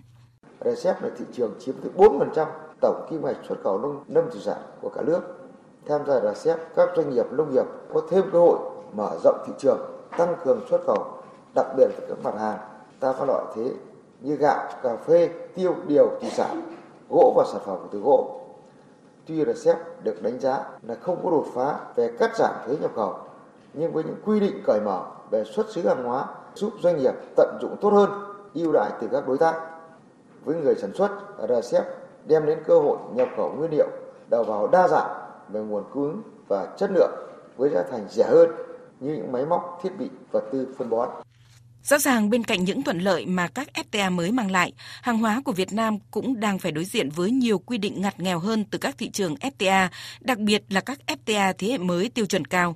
RCEP 0.65 1.03
là 1.03 1.09
thị 1.19 1.25
trường 1.37 1.53
chiếm 1.65 1.75
từ 1.83 1.91
4% 1.95 2.45
tổng 2.81 3.07
kim 3.09 3.25
ngạch 3.25 3.37
xuất 3.49 3.55
khẩu 3.63 3.79
nông 3.79 4.03
lâm 4.07 4.23
thủy 4.31 4.41
sản 4.45 4.61
của 4.81 4.89
cả 4.89 5.01
nước. 5.01 5.21
Tham 5.87 6.01
gia 6.07 6.33
RCEP, 6.33 6.57
các 6.75 6.89
doanh 6.95 7.09
nghiệp 7.09 7.25
nông 7.31 7.53
nghiệp 7.53 7.65
có 7.93 8.01
thêm 8.11 8.23
cơ 8.31 8.39
hội 8.39 8.59
mở 8.95 9.19
rộng 9.23 9.43
thị 9.47 9.53
trường, 9.59 9.79
tăng 10.17 10.35
cường 10.45 10.65
xuất 10.69 10.81
khẩu 10.87 11.16
đặc 11.57 11.67
biệt 11.77 11.87
là 11.99 12.05
các 12.09 12.17
mặt 12.23 12.39
hàng 12.39 12.57
ta 12.99 13.13
có 13.19 13.25
loại 13.25 13.45
thế 13.55 13.71
như 14.21 14.35
gạo, 14.35 14.67
cà 14.83 14.95
phê, 14.95 15.29
tiêu, 15.55 15.75
điều, 15.87 16.09
thủy 16.21 16.29
sản, 16.29 16.61
gỗ 17.09 17.33
và 17.35 17.45
sản 17.51 17.61
phẩm 17.65 17.87
từ 17.91 17.99
gỗ. 17.99 18.41
Tuy 19.25 19.45
RCEP 19.45 19.77
được 20.03 20.23
đánh 20.23 20.39
giá 20.39 20.63
là 20.81 20.95
không 20.95 21.19
có 21.23 21.31
đột 21.31 21.45
phá 21.53 21.79
về 21.95 22.11
cắt 22.19 22.37
giảm 22.37 22.51
thuế 22.65 22.75
nhập 22.81 22.91
khẩu, 22.95 23.15
nhưng 23.73 23.91
với 23.91 24.03
những 24.03 24.15
quy 24.25 24.39
định 24.39 24.61
cởi 24.65 24.81
mở 24.81 25.05
về 25.31 25.43
xuất 25.43 25.69
xứ 25.69 25.87
hàng 25.87 26.03
hóa 26.03 26.25
giúp 26.55 26.73
doanh 26.79 26.97
nghiệp 26.97 27.13
tận 27.35 27.57
dụng 27.61 27.75
tốt 27.81 27.89
hơn 27.89 28.09
ưu 28.53 28.71
đãi 28.71 28.91
từ 29.01 29.07
các 29.11 29.27
đối 29.27 29.37
tác. 29.37 29.61
Với 30.45 30.55
người 30.55 30.75
sản 30.75 30.91
xuất, 30.93 31.11
RCEP 31.49 31.83
đem 32.25 32.45
đến 32.45 32.59
cơ 32.65 32.79
hội 32.79 32.97
nhập 33.13 33.27
khẩu 33.37 33.51
nguyên 33.51 33.71
liệu 33.71 33.87
đầu 34.29 34.43
vào 34.43 34.67
đa 34.67 34.87
dạng 34.87 35.09
về 35.49 35.59
nguồn 35.59 35.83
cung 35.93 36.21
và 36.47 36.65
chất 36.77 36.91
lượng 36.91 37.11
với 37.57 37.69
giá 37.69 37.83
thành 37.91 38.05
rẻ 38.09 38.23
hơn 38.23 38.51
như 38.99 39.13
những 39.13 39.31
máy 39.31 39.45
móc, 39.45 39.79
thiết 39.83 39.91
bị, 39.99 40.09
vật 40.31 40.43
tư, 40.51 40.67
phân 40.77 40.89
bón. 40.89 41.09
Rõ 41.87 41.97
ràng 41.97 42.29
bên 42.29 42.43
cạnh 42.43 42.63
những 42.63 42.83
thuận 42.83 42.99
lợi 42.99 43.25
mà 43.25 43.47
các 43.47 43.69
FTA 43.73 44.11
mới 44.11 44.31
mang 44.31 44.51
lại, 44.51 44.73
hàng 45.01 45.17
hóa 45.17 45.41
của 45.45 45.51
Việt 45.51 45.73
Nam 45.73 45.97
cũng 46.11 46.39
đang 46.39 46.59
phải 46.59 46.71
đối 46.71 46.85
diện 46.85 47.09
với 47.09 47.31
nhiều 47.31 47.59
quy 47.59 47.77
định 47.77 48.01
ngặt 48.01 48.19
nghèo 48.19 48.39
hơn 48.39 48.65
từ 48.65 48.77
các 48.77 48.97
thị 48.97 49.09
trường 49.09 49.35
FTA, 49.35 49.87
đặc 50.19 50.37
biệt 50.37 50.63
là 50.69 50.81
các 50.81 50.99
FTA 51.07 51.53
thế 51.57 51.67
hệ 51.67 51.77
mới 51.77 52.09
tiêu 52.09 52.25
chuẩn 52.25 52.45
cao. 52.45 52.75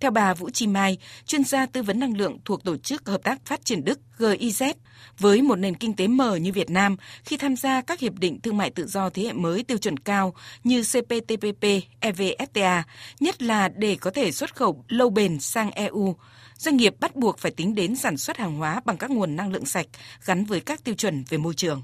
Theo 0.00 0.10
bà 0.10 0.34
Vũ 0.34 0.50
Chi 0.50 0.66
Mai, 0.66 0.98
chuyên 1.26 1.44
gia 1.44 1.66
tư 1.66 1.82
vấn 1.82 2.00
năng 2.00 2.16
lượng 2.16 2.38
thuộc 2.44 2.64
Tổ 2.64 2.76
chức 2.76 3.08
Hợp 3.08 3.22
tác 3.22 3.46
Phát 3.46 3.64
triển 3.64 3.84
Đức 3.84 4.00
GIZ, 4.18 4.74
với 5.18 5.42
một 5.42 5.56
nền 5.56 5.74
kinh 5.74 5.96
tế 5.96 6.06
mở 6.06 6.36
như 6.36 6.52
Việt 6.52 6.70
Nam, 6.70 6.96
khi 7.24 7.36
tham 7.36 7.56
gia 7.56 7.80
các 7.80 8.00
hiệp 8.00 8.18
định 8.18 8.40
thương 8.40 8.56
mại 8.56 8.70
tự 8.70 8.86
do 8.86 9.10
thế 9.10 9.22
hệ 9.22 9.32
mới 9.32 9.64
tiêu 9.64 9.78
chuẩn 9.78 9.96
cao 9.96 10.34
như 10.64 10.82
CPTPP, 10.82 11.64
EVFTA, 12.00 12.82
nhất 13.20 13.42
là 13.42 13.68
để 13.68 13.96
có 14.00 14.10
thể 14.10 14.32
xuất 14.32 14.56
khẩu 14.56 14.84
lâu 14.88 15.10
bền 15.10 15.40
sang 15.40 15.70
EU, 15.70 16.16
doanh 16.62 16.76
nghiệp 16.76 16.94
bắt 17.00 17.16
buộc 17.16 17.38
phải 17.38 17.50
tính 17.50 17.74
đến 17.74 17.96
sản 17.96 18.16
xuất 18.16 18.36
hàng 18.36 18.56
hóa 18.56 18.80
bằng 18.84 18.96
các 18.96 19.10
nguồn 19.10 19.36
năng 19.36 19.52
lượng 19.52 19.66
sạch 19.66 19.86
gắn 20.24 20.44
với 20.44 20.60
các 20.60 20.84
tiêu 20.84 20.94
chuẩn 20.94 21.24
về 21.28 21.38
môi 21.38 21.54
trường. 21.54 21.82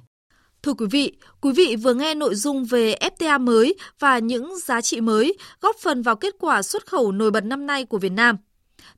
Thưa 0.63 0.75
quý 0.75 0.87
vị, 0.91 1.17
quý 1.41 1.53
vị 1.53 1.77
vừa 1.77 1.95
nghe 1.95 2.15
nội 2.15 2.35
dung 2.35 2.65
về 2.65 2.95
FTA 3.01 3.41
mới 3.41 3.75
và 3.99 4.19
những 4.19 4.59
giá 4.59 4.81
trị 4.81 5.01
mới 5.01 5.35
góp 5.61 5.77
phần 5.83 6.03
vào 6.03 6.17
kết 6.17 6.35
quả 6.41 6.63
xuất 6.63 6.87
khẩu 6.87 7.13
nổi 7.13 7.31
bật 7.31 7.45
năm 7.45 7.67
nay 7.67 7.85
của 7.85 7.99
Việt 7.99 8.13
Nam. 8.13 8.37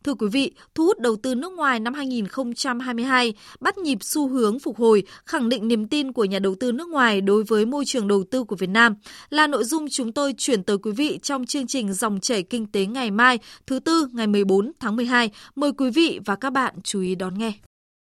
Thưa 0.05 0.15
quý 0.15 0.27
vị, 0.33 0.53
thu 0.75 0.85
hút 0.85 0.99
đầu 0.99 1.17
tư 1.17 1.35
nước 1.35 1.53
ngoài 1.53 1.81
năm 1.81 1.95
2022 1.95 3.35
bắt 3.61 3.79
nhịp 3.79 3.99
xu 4.01 4.29
hướng 4.29 4.59
phục 4.59 4.77
hồi, 4.77 5.03
khẳng 5.27 5.49
định 5.49 5.69
niềm 5.69 5.89
tin 5.89 6.13
của 6.13 6.25
nhà 6.25 6.39
đầu 6.39 6.55
tư 6.61 6.73
nước 6.73 6.89
ngoài 6.89 7.21
đối 7.21 7.43
với 7.43 7.67
môi 7.67 7.85
trường 7.85 8.09
đầu 8.09 8.25
tư 8.31 8.45
của 8.45 8.57
Việt 8.57 8.71
Nam 8.71 8.95
là 9.31 9.47
nội 9.47 9.65
dung 9.65 9.89
chúng 9.89 10.13
tôi 10.13 10.35
chuyển 10.39 10.63
tới 10.63 10.79
quý 10.79 10.93
vị 10.93 11.19
trong 11.23 11.47
chương 11.47 11.67
trình 11.67 11.93
Dòng 11.93 12.21
chảy 12.21 12.43
kinh 12.43 12.67
tế 12.67 12.87
ngày 12.87 13.11
mai, 13.11 13.39
thứ 13.67 13.79
tư 13.79 14.09
ngày 14.13 14.27
14 14.27 14.73
tháng 14.81 14.97
12. 14.97 15.31
Mời 15.55 15.73
quý 15.73 15.91
vị 15.91 16.21
và 16.25 16.37
các 16.37 16.51
bạn 16.51 16.75
chú 16.83 17.01
ý 17.01 17.15
đón 17.15 17.39
nghe. 17.39 17.53